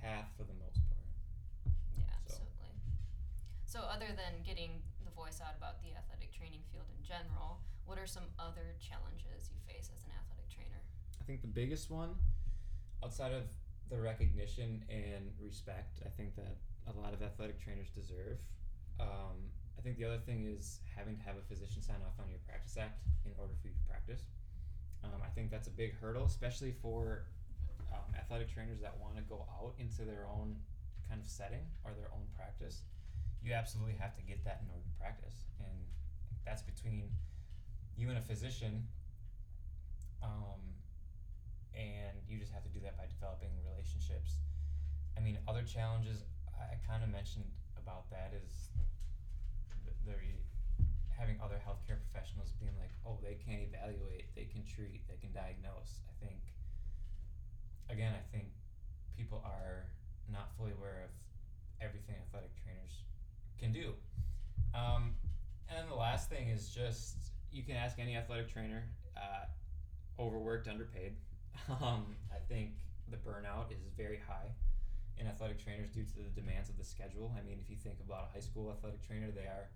path 0.00 0.28
for 0.36 0.44
the 0.44 0.54
most 0.56 0.80
part. 0.88 1.04
Yeah, 1.96 2.04
So- 2.26 2.40
absolutely. 2.40 2.72
So, 3.66 3.80
other 3.86 4.10
than 4.16 4.42
getting 4.44 4.82
voice 5.20 5.44
out 5.44 5.52
about 5.60 5.76
the 5.84 5.92
athletic 5.92 6.32
training 6.32 6.64
field 6.72 6.88
in 6.88 7.04
general, 7.04 7.60
what 7.84 8.00
are 8.00 8.08
some 8.08 8.24
other 8.40 8.72
challenges 8.80 9.52
you 9.52 9.60
face 9.68 9.92
as 9.92 10.00
an 10.08 10.16
athletic 10.16 10.48
trainer? 10.48 10.80
I 11.20 11.24
think 11.28 11.44
the 11.44 11.52
biggest 11.52 11.92
one, 11.92 12.16
outside 13.04 13.36
of 13.36 13.44
the 13.92 14.00
recognition 14.00 14.80
and 14.88 15.28
respect, 15.36 16.00
I 16.00 16.08
think 16.16 16.36
that 16.40 16.56
a 16.88 16.96
lot 16.96 17.12
of 17.12 17.20
athletic 17.20 17.60
trainers 17.60 17.92
deserve. 17.92 18.40
Um, 18.96 19.52
I 19.76 19.84
think 19.84 20.00
the 20.00 20.08
other 20.08 20.24
thing 20.24 20.48
is 20.48 20.80
having 20.96 21.20
to 21.20 21.22
have 21.28 21.36
a 21.36 21.44
physician 21.44 21.84
sign 21.84 22.00
off 22.00 22.16
on 22.16 22.32
your 22.32 22.40
practice 22.48 22.80
act 22.80 23.04
in 23.28 23.32
order 23.36 23.52
for 23.60 23.68
you 23.68 23.76
to 23.76 23.84
practice. 23.84 24.24
Um, 25.04 25.20
I 25.20 25.28
think 25.36 25.50
that's 25.50 25.68
a 25.68 25.76
big 25.76 26.00
hurdle, 26.00 26.24
especially 26.24 26.72
for 26.80 27.28
um, 27.92 28.08
athletic 28.16 28.48
trainers 28.48 28.80
that 28.80 28.96
want 28.96 29.16
to 29.16 29.22
go 29.28 29.44
out 29.60 29.74
into 29.76 30.08
their 30.08 30.24
own 30.32 30.56
kind 31.08 31.20
of 31.20 31.28
setting 31.28 31.64
or 31.84 31.92
their 31.92 32.08
own 32.16 32.24
practice. 32.36 32.88
You 33.42 33.54
absolutely 33.54 33.94
have 33.98 34.14
to 34.16 34.22
get 34.22 34.44
that 34.44 34.60
in 34.62 34.68
order 34.68 34.84
to 34.84 34.94
practice, 35.00 35.48
and 35.58 35.84
that's 36.44 36.62
between 36.62 37.10
you 37.96 38.08
and 38.08 38.18
a 38.18 38.20
physician 38.20 38.86
um, 40.22 40.60
and 41.74 42.16
you 42.28 42.38
just 42.38 42.52
have 42.52 42.62
to 42.62 42.68
do 42.68 42.80
that 42.84 42.96
by 42.96 43.08
developing 43.08 43.48
relationships. 43.64 44.40
I 45.16 45.20
mean, 45.20 45.38
other 45.48 45.62
challenges 45.64 46.24
I 46.56 46.76
kind 46.84 47.02
of 47.02 47.08
mentioned 47.08 47.48
about 47.76 48.10
that 48.10 48.36
is 48.36 48.68
th- 49.84 49.96
the 50.04 50.16
having 51.16 51.36
other 51.44 51.60
healthcare 51.60 52.00
professionals 52.00 52.52
being 52.56 52.72
like, 52.80 52.92
oh, 53.04 53.20
they 53.20 53.36
can't 53.36 53.60
evaluate, 53.60 54.32
they 54.32 54.48
can 54.48 54.64
treat, 54.64 55.04
they 55.08 55.20
can 55.20 55.32
diagnose. 55.36 56.00
I 56.08 56.16
think, 56.24 56.40
again, 57.92 58.16
I 58.16 58.24
think 58.32 58.48
people 59.16 59.44
are 59.44 59.84
not 60.32 60.48
fully 60.56 60.72
aware 60.72 61.04
of 61.04 61.12
everything 61.84 62.16
athletic 62.24 62.56
can 63.60 63.72
do. 63.72 63.92
Um, 64.74 65.14
and 65.68 65.78
then 65.78 65.88
the 65.88 65.96
last 65.96 66.28
thing 66.28 66.48
is 66.48 66.70
just 66.70 67.16
you 67.52 67.62
can 67.62 67.76
ask 67.76 67.98
any 67.98 68.16
athletic 68.16 68.52
trainer, 68.52 68.84
uh, 69.16 69.46
overworked, 70.20 70.68
underpaid. 70.68 71.12
Um, 71.68 72.16
I 72.32 72.38
think 72.48 72.70
the 73.10 73.16
burnout 73.16 73.70
is 73.70 73.78
very 73.96 74.18
high 74.26 74.48
in 75.18 75.26
athletic 75.26 75.62
trainers 75.62 75.90
due 75.90 76.04
to 76.04 76.16
the 76.16 76.40
demands 76.40 76.68
of 76.68 76.78
the 76.78 76.84
schedule. 76.84 77.32
I 77.38 77.46
mean, 77.46 77.58
if 77.62 77.68
you 77.70 77.76
think 77.76 77.98
about 78.04 78.28
a 78.30 78.32
high 78.32 78.40
school 78.40 78.72
athletic 78.72 79.06
trainer, 79.06 79.30
they 79.30 79.42
are 79.42 79.68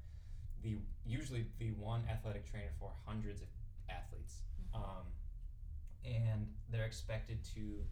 the 0.63 0.79
usually 1.05 1.47
the 1.59 1.71
one 1.73 2.03
athletic 2.11 2.51
trainer 2.51 2.71
for 2.81 2.91
hundreds 3.07 3.43
of 3.43 3.49
athletes, 3.89 4.41
mm-hmm. 4.75 4.83
um, 4.83 5.07
and 6.05 6.49
they're 6.71 6.87
expected 6.87 7.45
to 7.55 7.85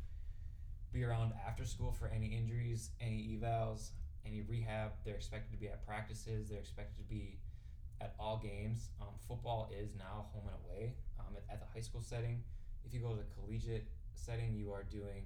be 0.92 1.05
around 1.05 1.33
after 1.46 1.64
school 1.64 1.92
for 1.92 2.09
any 2.09 2.26
injuries, 2.26 2.90
any 3.00 3.38
evals, 3.38 3.90
any 4.26 4.42
rehab. 4.42 4.92
They're 5.04 5.16
expected 5.16 5.52
to 5.52 5.58
be 5.58 5.68
at 5.68 5.85
practices. 5.87 6.48
They're 6.48 6.58
expected 6.58 6.96
to 6.96 7.08
be 7.08 7.38
at 8.00 8.14
all 8.18 8.40
games. 8.42 8.90
Um, 9.00 9.14
football 9.28 9.70
is 9.72 9.90
now 9.96 10.26
home 10.32 10.44
and 10.46 10.56
away 10.64 10.94
um, 11.20 11.37
at, 11.37 11.54
at, 11.54 11.61
the 11.61 11.66
high 11.72 11.82
school 11.82 12.02
setting. 12.02 12.42
If 12.85 12.92
you 12.92 13.00
go 13.00 13.11
to 13.11 13.16
the 13.16 13.30
collegiate 13.40 13.87
setting, 14.14 14.54
you 14.54 14.72
are 14.72 14.82
doing 14.82 15.24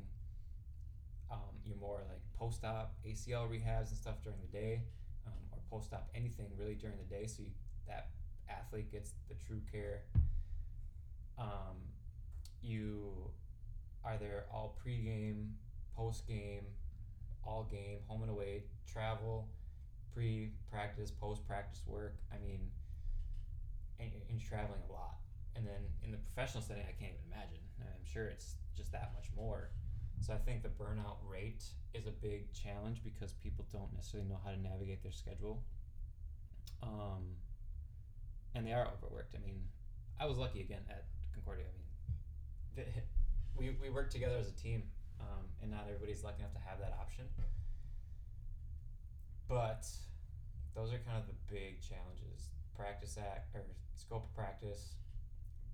um, 1.31 1.57
your 1.65 1.77
more 1.79 2.03
like 2.09 2.21
post-op 2.39 2.95
ACL 3.07 3.49
rehabs 3.49 3.89
and 3.89 3.97
stuff 3.97 4.23
during 4.23 4.39
the 4.41 4.59
day, 4.59 4.83
um, 5.27 5.33
or 5.53 5.59
post-op 5.71 6.09
anything 6.15 6.47
really 6.59 6.75
during 6.75 6.97
the 6.99 7.15
day, 7.15 7.27
so 7.27 7.43
you, 7.43 7.51
that 7.89 8.11
athlete 8.49 8.93
gets 8.93 9.13
the 9.29 9.35
true 9.35 9.61
care. 9.73 10.03
Um, 11.39 11.77
you 12.63 13.31
are 14.05 14.17
there 14.19 14.45
all 14.53 14.77
pre-game, 14.81 15.55
post-game, 15.97 16.65
all 17.47 17.69
game, 17.71 17.99
home 18.09 18.23
and 18.23 18.31
away, 18.31 18.65
travel, 18.91 19.49
pre-practice, 20.13 21.11
post-practice 21.11 21.83
work. 21.87 22.17
I 22.33 22.39
mean, 22.45 22.61
and, 24.01 24.11
and 24.29 24.41
you're 24.41 24.49
traveling 24.49 24.81
a 24.89 24.93
lot. 24.93 25.17
And 25.55 25.67
then 25.67 25.89
in 26.05 26.11
the 26.11 26.19
professional 26.19 26.63
setting, 26.63 26.83
I 26.83 26.93
can't 26.93 27.13
even 27.13 27.33
imagine. 27.33 27.61
I'm 27.81 28.05
sure 28.05 28.27
it's 28.27 28.57
just 28.77 28.93
that 28.93 29.13
much 29.15 29.27
more. 29.37 29.71
So 30.21 30.33
I 30.33 30.39
think 30.39 30.63
the 30.63 30.69
burnout 30.69 31.17
rate 31.27 31.65
is 31.95 32.07
a 32.07 32.11
big 32.11 32.53
challenge 32.53 33.03
because 33.05 33.33
people 33.33 33.67
don't 33.73 33.93
necessarily 33.95 34.29
know 34.29 34.39
how 34.45 34.51
to 34.51 34.61
navigate 34.61 35.03
their 35.03 35.13
schedule. 35.13 35.63
Um, 36.83 37.37
and 38.55 38.67
they 38.67 38.73
are 38.73 38.89
overworked. 38.97 39.35
I 39.35 39.45
mean, 39.45 39.63
I 40.19 40.27
was 40.27 40.39
lucky 40.39 40.61
again 40.61 40.83
at 40.89 41.05
Concordia. 41.35 41.65
I 41.67 42.81
mean, 42.81 42.87
the, 42.95 43.03
we, 43.57 43.77
we 43.81 43.91
work 43.91 44.11
together 44.11 44.37
as 44.39 44.49
a 44.49 44.53
team, 44.53 44.83
um, 45.21 45.45
and 45.63 45.71
not 45.71 45.85
everybody's 45.89 46.23
lucky 46.25 46.41
enough 46.41 46.55
to 46.55 46.65
have 46.65 46.79
that 46.81 46.97
option. 47.01 47.25
But 49.49 49.87
those 50.75 50.93
are 50.93 50.99
kind 51.07 51.23
of 51.23 51.27
the 51.27 51.39
big 51.47 51.81
challenges: 51.81 52.51
practice 52.75 53.17
act 53.17 53.55
or 53.55 53.63
scope 53.95 54.25
of 54.27 54.35
practice, 54.35 54.97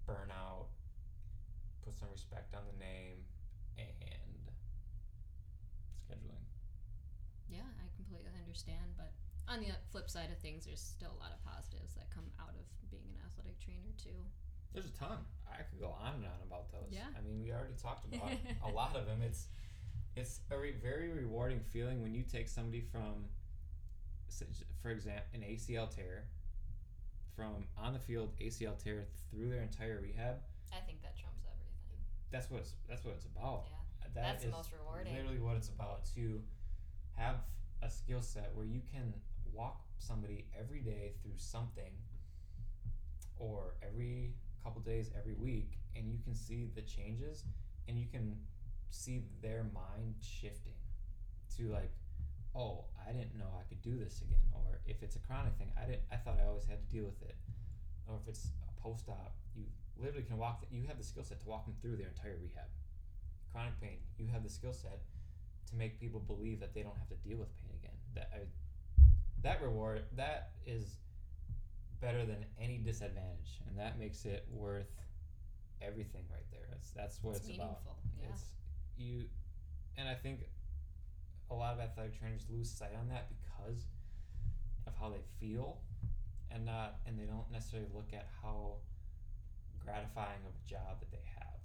burnout, 0.07 0.69
put 1.85 1.97
some 1.97 2.09
respect 2.13 2.55
on 2.55 2.63
the 2.69 2.79
name, 2.79 3.25
and 3.79 4.53
scheduling. 6.05 6.45
Yeah, 7.49 7.67
I 7.67 7.89
completely 7.97 8.31
understand, 8.39 8.95
but 8.97 9.13
on 9.49 9.61
the 9.61 9.73
flip 9.91 10.09
side 10.09 10.31
of 10.31 10.39
things, 10.39 10.65
there's 10.65 10.81
still 10.81 11.13
a 11.17 11.21
lot 11.21 11.33
of 11.35 11.41
positives 11.43 11.95
that 11.97 12.13
come 12.15 12.31
out 12.39 12.55
of 12.55 12.65
being 12.91 13.09
an 13.09 13.19
athletic 13.27 13.59
trainer 13.59 13.93
too. 13.99 14.23
There's 14.73 14.87
a 14.87 14.93
ton. 14.93 15.19
I 15.47 15.63
could 15.63 15.81
go 15.81 15.95
on 16.03 16.15
and 16.15 16.25
on 16.25 16.41
about 16.47 16.73
those. 16.73 16.91
Yeah. 16.91 17.01
I 17.17 17.21
mean, 17.21 17.43
we 17.43 17.53
already 17.53 17.75
talked 17.81 18.07
about 18.13 18.31
a 18.65 18.71
lot 18.71 18.97
of 18.97 19.07
them. 19.07 19.21
It's 19.23 19.49
it's 20.17 20.41
a 20.51 20.59
re- 20.59 20.75
very 20.83 21.09
rewarding 21.09 21.61
feeling 21.61 22.03
when 22.03 22.15
you 22.15 22.23
take 22.23 22.49
somebody 22.49 22.81
from, 22.81 23.27
for 24.83 24.91
example, 24.91 25.25
an 25.35 25.41
ACL 25.41 25.95
tear, 25.95 26.25
from 27.35 27.67
on 27.79 27.93
the 27.93 27.99
field 27.99 28.31
ACL 28.41 28.77
tear 28.83 29.05
through 29.31 29.49
their 29.49 29.63
entire 29.63 30.01
rehab. 30.03 30.37
I 30.73 30.81
think 30.81 31.03
that 31.03 31.17
trumps 31.19 31.45
everything. 31.45 32.01
That's 32.31 32.51
what 32.51 32.61
it's 32.61 32.75
that's 32.89 33.05
what 33.05 33.15
it's 33.15 33.27
about. 33.27 33.67
Yeah. 33.69 33.77
Uh, 33.77 34.09
that 34.15 34.23
that's 34.23 34.45
the 34.45 34.51
most 34.51 34.71
rewarding. 34.73 35.15
Literally, 35.15 35.39
what 35.39 35.57
it's 35.57 35.69
about 35.69 36.05
to 36.15 36.41
have 37.17 37.37
a 37.83 37.91
skill 37.91 38.23
set 38.23 38.51
where 38.55 38.67
you 38.67 38.81
can 38.93 39.13
walk 39.53 39.83
somebody 39.99 40.47
every 40.59 40.81
day 40.81 41.13
through 41.23 41.37
something, 41.37 41.93
or 43.39 43.75
every 43.83 44.35
couple 44.65 44.81
days 44.81 45.11
every 45.19 45.35
week 45.35 45.79
and 45.97 46.11
you 46.11 46.19
can 46.25 46.35
see 46.35 46.69
the 46.75 46.83
changes 46.83 47.45
and 47.89 47.99
you 47.99 48.07
can 48.11 48.37
see 48.91 49.23
their 49.43 49.65
mind 49.75 50.15
shifting 50.21 50.75
to 51.57 51.69
like 51.69 51.93
oh 52.55 52.85
i 53.09 53.13
didn't 53.13 53.37
know 53.37 53.49
i 53.59 53.63
could 53.69 53.81
do 53.83 53.99
this 53.99 54.21
again 54.23 54.45
or 54.53 54.81
if 54.87 55.03
it's 55.03 55.17
a 55.17 55.19
chronic 55.21 55.55
thing 55.59 55.71
i 55.81 55.85
didn't 55.87 56.03
i 56.13 56.17
thought 56.17 56.39
i 56.43 56.47
always 56.47 56.65
had 56.65 56.79
to 56.79 56.95
deal 56.95 57.05
with 57.05 57.23
it. 57.23 57.37
Or 58.09 58.19
if 58.21 58.29
it's 58.29 58.49
a 58.69 58.81
post-op 58.81 59.35
you 59.55 59.65
literally 59.97 60.25
can 60.25 60.37
walk 60.37 60.65
you 60.71 60.87
have 60.89 60.99
the 60.99 61.05
skill 61.05 61.25
set 61.25 61.41
to 61.41 61.49
walk 61.49 61.65
them 61.67 61.75
through 61.81 61.97
their 61.97 62.09
entire 62.09 62.37
rehab. 62.41 62.67
Chronic 63.53 63.81
pain 63.81 63.99
you 64.19 64.27
have 64.33 64.43
the 64.43 64.51
skill 64.51 64.73
set 64.73 65.01
to 65.71 65.77
make 65.77 66.01
people 66.01 66.21
believe 66.21 66.61
that 66.61 66.75
they 66.75 66.83
don't 66.83 66.97
have 66.99 67.09
to 67.09 67.15
deal 67.27 67.39
with 67.39 67.49
pain 67.57 67.71
again. 67.79 67.97
That 68.15 68.31
I, 68.35 68.39
that 69.43 69.63
reward 69.63 70.03
that 70.17 70.53
is 70.67 70.97
better 72.03 72.27
than 72.27 72.45
any 72.61 72.79
disadvantage, 72.79 73.63
and 73.67 73.79
that 73.79 73.99
makes 73.99 74.27
it 74.27 74.45
worth 74.51 74.91
everything 75.81 76.25
right 76.31 76.45
there. 76.51 76.67
That's 76.69 76.91
that's 76.91 77.23
what 77.23 77.37
it's, 77.37 77.47
it's 77.49 77.57
about. 77.57 77.81
Yeah. 78.21 78.27
It's 78.29 78.43
you, 78.99 79.25
and 79.97 80.09
I 80.09 80.15
think 80.15 80.41
a 81.51 81.55
lot 81.55 81.73
of 81.73 81.81
athletic 81.81 82.19
trainers 82.19 82.43
lose 82.51 82.69
sight 82.69 82.93
on 82.99 83.09
that 83.09 83.31
because 83.31 83.87
of 84.87 84.93
how 84.99 85.09
they 85.09 85.23
feel, 85.41 85.79
and 86.51 86.67
not 86.67 86.99
and 87.07 87.17
they 87.17 87.25
don't 87.25 87.51
necessarily 87.51 87.89
look 87.95 88.11
at 88.13 88.27
how 88.43 88.83
gratifying 89.79 90.43
of 90.45 90.53
a 90.53 90.69
job 90.69 90.99
that 90.99 91.11
they 91.11 91.23
have, 91.39 91.63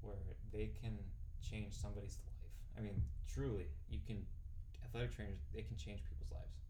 where 0.00 0.16
they 0.52 0.72
can 0.80 0.96
change 1.44 1.76
somebody's 1.76 2.18
life. 2.24 2.52
I 2.78 2.80
mean, 2.80 3.02
truly, 3.28 3.68
you 3.88 4.00
can 4.06 4.24
athletic 4.84 5.14
trainers 5.14 5.44
they 5.52 5.62
can 5.62 5.76
change 5.76 6.00
people's 6.08 6.32
lives. 6.32 6.64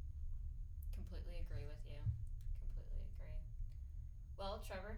Completely 0.94 1.38
agree 1.46 1.70
with. 1.70 1.85
Well, 4.38 4.60
Trevor, 4.66 4.96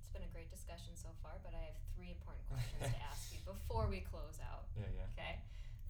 it's 0.00 0.08
been 0.08 0.22
a 0.22 0.32
great 0.32 0.50
discussion 0.50 0.96
so 0.96 1.08
far, 1.22 1.32
but 1.44 1.52
I 1.52 1.60
have 1.60 1.76
three 1.94 2.08
important 2.08 2.48
questions 2.48 2.96
to 2.96 3.02
ask 3.04 3.32
you 3.32 3.38
before 3.52 3.86
we 3.88 4.00
close 4.00 4.40
out. 4.40 4.64
Yeah, 4.76 4.88
yeah. 4.96 5.12
Okay. 5.12 5.40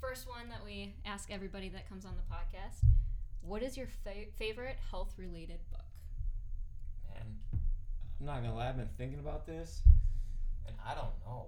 First 0.01 0.29
one 0.29 0.49
that 0.49 0.65
we 0.65 0.95
ask 1.07 1.31
everybody 1.31 1.69
that 1.71 1.89
comes 1.89 2.05
on 2.05 2.15
the 2.17 2.27
podcast 2.27 2.83
What 3.43 3.63
is 3.63 3.77
your 3.77 3.87
fa- 4.03 4.27
favorite 4.37 4.77
health 4.91 5.15
related 5.17 5.61
book? 5.71 5.87
Man, 7.09 7.39
I'm 8.21 8.27
not 8.27 8.39
going 8.43 8.51
to 8.51 8.57
lie, 8.57 8.69
I've 8.69 8.77
been 8.77 8.89
thinking 8.99 9.21
about 9.21 9.47
this, 9.47 9.83
and 10.67 10.75
I 10.85 10.95
don't 10.95 11.15
know. 11.25 11.47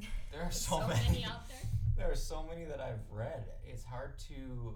There 0.32 0.42
are 0.42 0.50
so, 0.50 0.80
so 0.80 0.88
many. 0.88 1.04
many 1.08 1.24
out 1.24 1.46
there. 1.48 1.58
There 1.96 2.10
are 2.10 2.16
so 2.16 2.42
many 2.42 2.64
that 2.64 2.80
I've 2.80 3.04
read. 3.10 3.44
It's 3.64 3.84
hard 3.84 4.18
to 4.30 4.74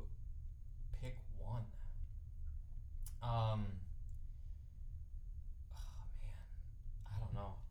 pick 1.00 1.16
one. 1.38 1.64
Um, 3.22 3.64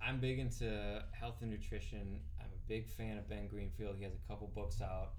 I'm 0.06 0.15
big 0.26 0.40
into 0.40 1.04
health 1.12 1.36
and 1.42 1.52
nutrition. 1.52 2.20
I'm 2.40 2.48
a 2.48 2.68
big 2.68 2.90
fan 2.90 3.20
of 3.20 3.30
Ben 3.30 3.48
Greenfield. 3.48 3.96
He 3.96 4.04
has 4.06 4.14
a 4.16 4.28
couple 4.28 4.48
books 4.56 4.82
out. 4.82 5.12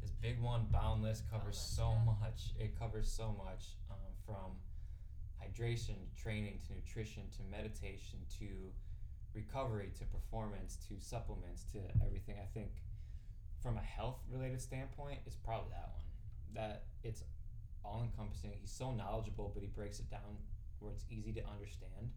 His 0.00 0.10
big 0.10 0.42
one, 0.42 0.66
Boundless, 0.72 1.22
covers 1.30 1.54
Boundless, 1.54 1.76
so 1.76 1.92
yeah. 1.92 2.12
much. 2.20 2.40
It 2.58 2.76
covers 2.76 3.08
so 3.08 3.36
much 3.38 3.76
um, 3.88 4.10
from 4.26 4.58
hydration 5.38 5.94
to 5.94 6.20
training 6.20 6.58
to 6.66 6.74
nutrition 6.74 7.22
to 7.36 7.56
meditation 7.56 8.18
to 8.40 8.48
recovery 9.32 9.90
to 10.00 10.04
performance 10.06 10.76
to 10.88 10.94
supplements 10.98 11.62
to 11.70 11.78
everything. 12.04 12.34
I 12.42 12.48
think 12.52 12.72
from 13.62 13.76
a 13.76 13.82
health 13.82 14.18
related 14.28 14.60
standpoint, 14.60 15.20
it's 15.24 15.36
probably 15.36 15.70
that 15.70 15.88
one. 15.94 16.02
That 16.56 16.86
it's 17.04 17.22
all 17.84 18.02
encompassing. 18.02 18.50
He's 18.60 18.72
so 18.72 18.90
knowledgeable, 18.90 19.52
but 19.54 19.62
he 19.62 19.68
breaks 19.68 20.00
it 20.00 20.10
down 20.10 20.34
where 20.80 20.90
it's 20.90 21.04
easy 21.08 21.32
to 21.34 21.42
understand. 21.46 22.10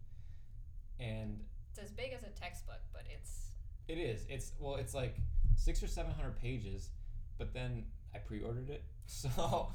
And 0.98 1.44
it's 1.76 1.90
as 1.90 1.90
big 1.90 2.12
as 2.12 2.22
a 2.22 2.30
textbook, 2.40 2.80
but 2.92 3.02
it's. 3.12 3.50
It 3.88 3.98
is. 3.98 4.24
It's 4.28 4.52
well. 4.58 4.76
It's 4.76 4.94
like 4.94 5.16
six 5.54 5.82
or 5.82 5.86
seven 5.86 6.12
hundred 6.12 6.40
pages, 6.40 6.90
but 7.38 7.52
then 7.52 7.84
I 8.14 8.18
pre-ordered 8.18 8.70
it, 8.70 8.82
so 9.06 9.68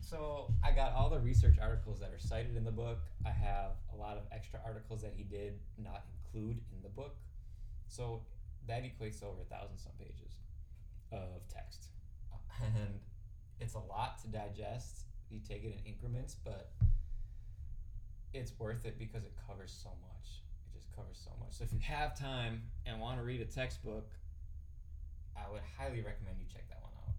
so 0.00 0.52
I 0.64 0.70
got 0.70 0.92
all 0.92 1.10
the 1.10 1.18
research 1.18 1.56
articles 1.60 1.98
that 2.00 2.12
are 2.12 2.18
cited 2.18 2.56
in 2.56 2.64
the 2.64 2.70
book. 2.70 3.00
I 3.26 3.30
have 3.30 3.72
a 3.92 3.96
lot 3.96 4.16
of 4.16 4.22
extra 4.32 4.60
articles 4.64 5.02
that 5.02 5.12
he 5.16 5.24
did 5.24 5.58
not 5.76 6.04
include 6.14 6.60
in 6.72 6.82
the 6.82 6.88
book, 6.88 7.16
So 7.88 8.22
that 8.66 8.84
equates 8.84 9.20
to 9.20 9.26
over 9.26 9.42
a 9.42 9.44
thousand 9.44 9.78
some 9.78 9.92
pages 9.98 10.36
of 11.10 11.46
text, 11.48 11.86
uh, 12.32 12.36
and 12.76 13.00
it's 13.60 13.74
a 13.74 13.80
lot 13.80 14.22
to 14.22 14.28
digest. 14.28 15.06
You 15.30 15.40
take 15.46 15.64
it 15.64 15.74
in 15.78 15.92
increments, 15.92 16.36
but 16.42 16.70
it's 18.32 18.52
worth 18.58 18.86
it 18.86 18.98
because 18.98 19.24
it 19.24 19.34
covers 19.46 19.76
so 19.82 19.90
much. 20.00 20.42
Covers 20.98 21.20
so 21.22 21.30
much. 21.38 21.54
So 21.54 21.62
if 21.62 21.72
you 21.72 21.78
have 21.80 22.18
time 22.18 22.62
and 22.84 22.98
want 23.00 23.18
to 23.18 23.24
read 23.24 23.40
a 23.40 23.44
textbook, 23.46 24.10
I 25.38 25.48
would 25.50 25.62
highly 25.78 26.02
recommend 26.02 26.38
you 26.42 26.46
check 26.52 26.66
that 26.68 26.82
one 26.82 26.90
out. 27.06 27.14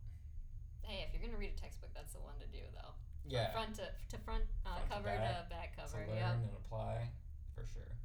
Hey, 0.84 1.08
if 1.08 1.13
you're 1.15 1.24
gonna 1.26 1.39
read 1.39 1.54
a 1.56 1.60
textbook, 1.60 1.92
that's 1.96 2.12
the 2.12 2.20
one 2.20 2.34
to 2.44 2.48
do 2.48 2.60
though. 2.76 2.92
From 3.24 3.32
Yeah, 3.32 3.52
Front 3.54 3.76
to 3.76 3.88
to 4.10 4.18
front, 4.20 4.44
uh, 4.65 4.76
Front 4.76 4.84
to 4.84 4.89
cover 4.96 5.06
back, 5.06 5.44
to 5.44 5.50
back 5.50 5.76
to 5.76 5.82
cover. 5.82 6.06
learn 6.08 6.18
Yep. 6.18 6.34
and 6.36 6.50
apply 6.65 7.08
for 7.56 7.63
sure. 7.65 7.96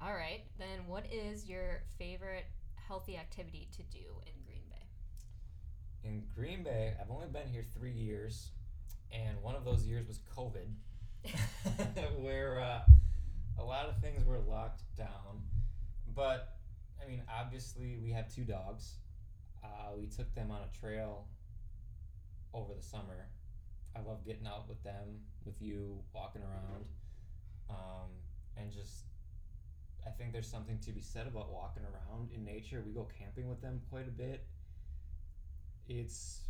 All 0.00 0.14
right. 0.14 0.42
Then, 0.58 0.86
what 0.88 1.06
is 1.12 1.46
your 1.46 1.82
favorite 1.98 2.46
healthy 2.74 3.16
activity 3.16 3.68
to 3.76 3.82
do 3.84 4.20
in 4.26 4.42
Green 4.44 4.64
Bay? 4.70 4.86
In 6.08 6.26
Green 6.34 6.64
Bay, 6.64 6.96
I've 7.00 7.10
only 7.10 7.28
been 7.28 7.46
here 7.46 7.64
three 7.74 7.92
years, 7.92 8.50
and 9.12 9.40
one 9.42 9.54
of 9.54 9.64
those 9.64 9.84
years 9.86 10.08
was 10.08 10.18
COVID, 10.36 10.74
where 12.22 12.60
uh, 12.60 12.80
a 13.60 13.64
lot 13.64 13.86
of 13.86 14.00
things 14.00 14.24
were 14.24 14.38
locked 14.38 14.82
down. 14.96 15.42
But 16.14 16.56
I 17.02 17.08
mean, 17.08 17.22
obviously, 17.28 17.98
we 18.02 18.10
have 18.10 18.32
two 18.32 18.44
dogs. 18.44 18.94
Uh, 19.62 19.92
we 19.98 20.06
took 20.06 20.34
them 20.34 20.50
on 20.50 20.60
a 20.62 20.78
trail 20.78 21.26
over 22.54 22.72
the 22.74 22.82
summer. 22.82 23.28
I 23.94 24.00
love 24.00 24.24
getting 24.24 24.46
out 24.46 24.68
with 24.68 24.82
them, 24.82 25.20
with 25.44 25.60
you, 25.60 25.98
walking 26.14 26.42
around, 26.42 26.84
um, 27.68 28.10
and 28.56 28.72
just. 28.72 29.04
I 30.06 30.08
think 30.08 30.32
there's 30.32 30.48
something 30.48 30.78
to 30.86 30.92
be 30.92 31.02
said 31.02 31.26
about 31.26 31.52
walking 31.52 31.82
around 31.82 32.30
in 32.34 32.42
nature. 32.42 32.82
We 32.86 32.92
go 32.92 33.06
camping 33.18 33.50
with 33.50 33.60
them 33.60 33.82
quite 33.90 34.08
a 34.08 34.10
bit 34.10 34.46
it's 35.90 36.42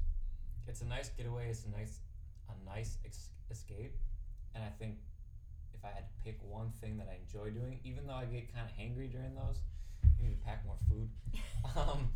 it's 0.68 0.82
a 0.82 0.86
nice 0.86 1.08
getaway. 1.08 1.48
It's 1.48 1.64
a 1.64 1.70
nice 1.70 2.00
a 2.48 2.68
nice 2.68 2.98
ex- 3.04 3.30
escape, 3.50 3.96
and 4.54 4.62
I 4.62 4.68
think 4.78 4.96
if 5.80 5.88
I 5.88 5.94
had 5.96 6.04
to 6.04 6.14
pick 6.24 6.36
one 6.44 6.70
thing 6.80 6.98
that 7.00 7.08
I 7.08 7.16
enjoy 7.16 7.48
doing, 7.56 7.80
even 7.84 8.06
though 8.06 8.20
I 8.20 8.26
get 8.28 8.52
kind 8.52 8.68
of 8.68 8.72
hangry 8.76 9.08
during 9.10 9.32
those, 9.34 9.64
I 10.04 10.22
need 10.22 10.36
to 10.36 10.44
pack 10.44 10.60
more 10.68 10.76
food. 10.92 11.08
um, 11.76 12.12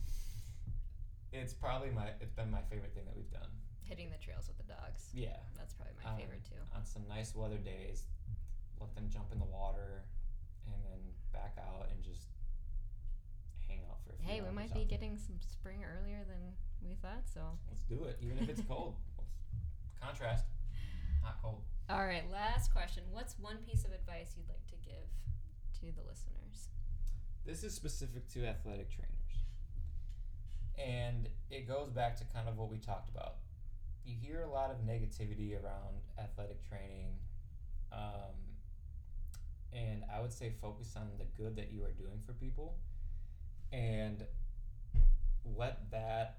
it's 1.33 1.55
probably 1.57 1.89
my 1.91 2.13
it's 2.21 2.33
been 2.37 2.51
my 2.51 2.61
favorite 2.69 2.93
thing 2.95 3.05
that 3.09 3.17
we've 3.17 3.31
done. 3.33 3.49
Hitting 3.89 4.11
the 4.13 4.21
trails 4.23 4.49
with 4.49 4.57
the 4.61 4.69
dogs. 4.69 5.09
Yeah, 5.13 5.37
That's 5.57 5.73
probably 5.75 5.95
my 6.05 6.11
Um, 6.13 6.17
favorite 6.21 6.45
too. 6.45 6.61
on 6.77 6.85
some 6.85 7.03
nice 7.09 7.35
weather 7.35 7.59
days, 7.59 8.05
let 8.81 8.95
them 8.95 9.09
jump 9.09 9.33
in 9.33 9.39
the 9.41 9.49
water, 9.49 10.05
and 10.69 10.77
then 10.85 11.01
back 11.33 11.57
out 11.59 11.89
and 11.91 12.03
just 12.05 12.29
hang 13.69 13.81
out 13.89 14.01
for 14.05 14.13
a 14.13 14.17
few 14.17 14.29
Hey, 14.29 14.41
we 14.41 14.51
might 14.53 14.73
be 14.73 14.85
getting 14.85 15.17
some 15.17 15.37
spring 15.41 15.85
earlier 15.85 16.21
than 16.29 16.53
we 16.85 16.95
thought. 16.97 17.25
So, 17.33 17.41
Let's 17.69 17.83
do 17.85 18.05
it, 18.05 18.19
even 18.21 18.39
if 18.39 18.49
it's 18.49 18.63
cold. 18.69 18.97
Contrast, 20.01 20.45
not 21.23 21.41
cold. 21.43 21.63
All 21.91 22.05
right. 22.07 22.25
Last 22.33 22.73
question. 22.73 23.03
What's 23.11 23.39
one 23.39 23.59
piece 23.67 23.85
of 23.85 23.93
advice 23.93 24.35
you'd 24.37 24.49
like 24.49 24.67
to 24.69 24.77
give 24.85 25.09
to 25.81 25.95
the 25.95 26.03
listeners? 26.09 26.69
This 27.45 27.63
is 27.63 27.75
specific 27.75 28.29
to 28.31 28.47
athletic 28.47 28.91
trainers. 28.91 29.11
And 30.79 31.29
it 31.51 31.69
goes 31.69 31.91
back 31.91 32.17
to 32.17 32.25
kind 32.25 32.49
of 32.49 32.57
what 32.57 32.71
we 32.71 32.79
talked 32.79 33.11
about. 33.11 33.37
You 34.05 34.15
hear 34.21 34.43
a 34.43 34.51
lot 34.51 34.71
of 34.71 34.79
negativity 34.79 35.53
around 35.53 36.01
athletic 36.19 36.67
training. 36.69 37.13
Um, 37.93 38.35
and 39.73 40.05
I 40.15 40.21
would 40.21 40.33
say 40.33 40.53
focus 40.61 40.95
on 40.97 41.09
the 41.19 41.27
good 41.37 41.57
that 41.57 41.71
you 41.71 41.85
are 41.85 41.93
doing 41.93 42.21
for 42.25 42.33
people 42.33 42.77
and 43.73 44.25
let 45.57 45.91
that 45.91 46.39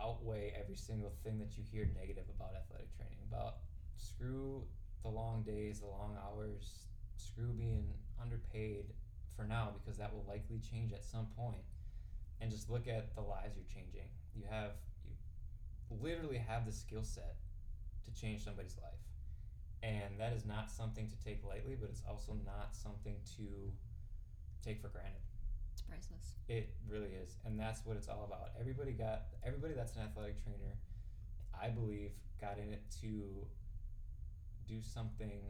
outweigh 0.00 0.54
every 0.58 0.76
single 0.76 1.12
thing 1.22 1.38
that 1.38 1.56
you 1.56 1.64
hear 1.70 1.88
negative 1.98 2.24
about 2.34 2.50
athletic 2.56 2.94
training. 2.96 3.18
About 3.30 3.56
screw 3.96 4.62
the 5.02 5.08
long 5.08 5.42
days, 5.42 5.80
the 5.80 5.86
long 5.86 6.16
hours, 6.24 6.86
screw 7.16 7.52
being 7.52 7.86
underpaid 8.20 8.86
for 9.36 9.44
now 9.44 9.70
because 9.74 9.98
that 9.98 10.12
will 10.12 10.24
likely 10.26 10.58
change 10.58 10.92
at 10.92 11.04
some 11.04 11.26
point. 11.36 11.56
point 11.56 11.64
and 12.40 12.50
just 12.50 12.70
look 12.70 12.88
at 12.88 13.14
the 13.14 13.20
lives 13.20 13.56
you're 13.56 13.72
changing. 13.72 14.08
You 14.34 14.44
have 14.50 14.72
you 15.04 15.96
literally 16.02 16.38
have 16.38 16.66
the 16.66 16.72
skill 16.72 17.04
set 17.04 17.36
to 18.04 18.20
change 18.20 18.44
somebody's 18.44 18.76
life. 18.82 19.00
And 19.82 20.18
that 20.18 20.32
is 20.32 20.44
not 20.44 20.70
something 20.70 21.08
to 21.08 21.24
take 21.24 21.44
lightly 21.44 21.76
but 21.80 21.88
it's 21.90 22.02
also 22.08 22.32
not 22.44 22.74
something 22.74 23.16
to 23.36 23.44
take 24.62 24.80
for 24.80 24.88
granted. 24.88 25.22
It's 25.72 25.82
priceless. 25.82 26.36
it 26.48 26.74
really 26.88 27.12
is. 27.22 27.36
And 27.44 27.58
that's 27.58 27.84
what 27.84 27.96
it's 27.96 28.08
all 28.08 28.24
about. 28.26 28.50
Everybody 28.58 28.92
got 28.92 29.26
everybody 29.44 29.74
that's 29.74 29.94
an 29.96 30.02
athletic 30.02 30.42
trainer 30.42 30.76
i 31.58 31.68
believe 31.68 32.10
got 32.38 32.58
in 32.58 32.70
it 32.70 32.82
to 33.00 33.46
do 34.66 34.82
something 34.82 35.40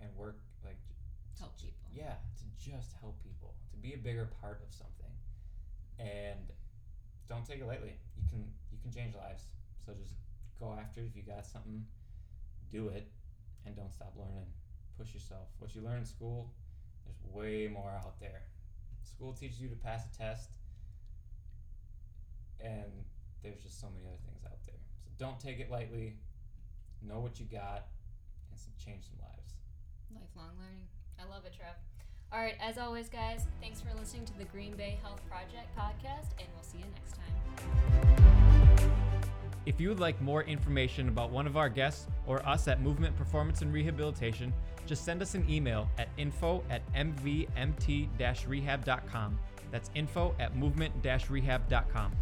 and 0.00 0.10
work 0.16 0.38
like 0.64 0.78
Help 1.38 1.56
people. 1.58 1.88
yeah 1.92 2.14
to 2.38 2.44
just 2.58 2.94
help 3.00 3.18
people 3.22 3.54
to 3.70 3.76
be 3.76 3.94
a 3.94 3.98
bigger 3.98 4.30
part 4.40 4.60
of 4.66 4.72
something. 4.72 5.10
And 5.98 6.50
don't 7.28 7.44
take 7.44 7.60
it 7.60 7.66
lightly. 7.66 7.96
You 8.16 8.24
can 8.28 8.44
you 8.70 8.78
can 8.82 8.90
change 8.90 9.14
lives. 9.14 9.44
So 9.84 9.92
just 9.92 10.14
go 10.58 10.76
after 10.78 11.00
it. 11.00 11.06
If 11.10 11.16
you 11.16 11.22
got 11.22 11.46
something 11.46 11.84
do 12.70 12.88
it. 12.88 13.06
And 13.66 13.74
don't 13.74 13.92
stop 13.92 14.12
learning. 14.16 14.46
Push 14.98 15.14
yourself. 15.14 15.48
What 15.58 15.74
you 15.74 15.82
learn 15.82 15.98
in 15.98 16.04
school 16.04 16.52
there's 17.04 17.20
way 17.34 17.68
more 17.68 17.90
out 17.90 18.18
there. 18.20 18.42
School 19.02 19.32
teaches 19.32 19.60
you 19.60 19.68
to 19.68 19.76
pass 19.76 20.04
a 20.12 20.18
test. 20.18 20.50
And 22.60 23.04
there's 23.42 23.62
just 23.62 23.80
so 23.80 23.88
many 23.94 24.06
other 24.06 24.18
things 24.24 24.44
out 24.46 24.58
there. 24.66 24.80
So 25.04 25.10
don't 25.18 25.38
take 25.38 25.60
it 25.60 25.70
lightly 25.70 26.16
know 27.06 27.20
what 27.20 27.38
you 27.38 27.46
got 27.46 27.86
and 28.50 28.58
some, 28.58 28.72
change 28.78 29.04
some 29.04 29.18
lives 29.20 29.54
Lifelong 30.14 30.52
learning. 30.58 30.86
I 31.18 31.28
love 31.28 31.44
it, 31.44 31.52
Trev. 31.56 31.74
All 32.32 32.40
right, 32.40 32.56
as 32.60 32.78
always, 32.78 33.08
guys, 33.08 33.46
thanks 33.60 33.80
for 33.80 33.92
listening 33.98 34.24
to 34.26 34.38
the 34.38 34.44
Green 34.44 34.74
Bay 34.74 34.98
Health 35.02 35.20
Project 35.28 35.68
podcast, 35.78 36.30
and 36.38 36.48
we'll 36.54 36.64
see 36.64 36.78
you 36.78 36.84
next 36.94 37.16
time. 37.16 38.54
If 39.66 39.80
you 39.80 39.88
would 39.88 40.00
like 40.00 40.20
more 40.20 40.42
information 40.42 41.08
about 41.08 41.30
one 41.30 41.46
of 41.46 41.56
our 41.56 41.68
guests 41.68 42.06
or 42.26 42.46
us 42.46 42.68
at 42.68 42.82
Movement 42.82 43.16
Performance 43.16 43.62
and 43.62 43.72
Rehabilitation, 43.72 44.52
just 44.86 45.04
send 45.04 45.22
us 45.22 45.34
an 45.34 45.48
email 45.48 45.88
at 45.96 46.08
info 46.18 46.62
at 46.70 46.82
mvmt 46.92 48.08
rehab.com. 48.46 49.38
That's 49.70 49.90
info 49.94 50.34
at 50.38 50.56
movement 50.56 50.92
rehab.com. 51.02 52.12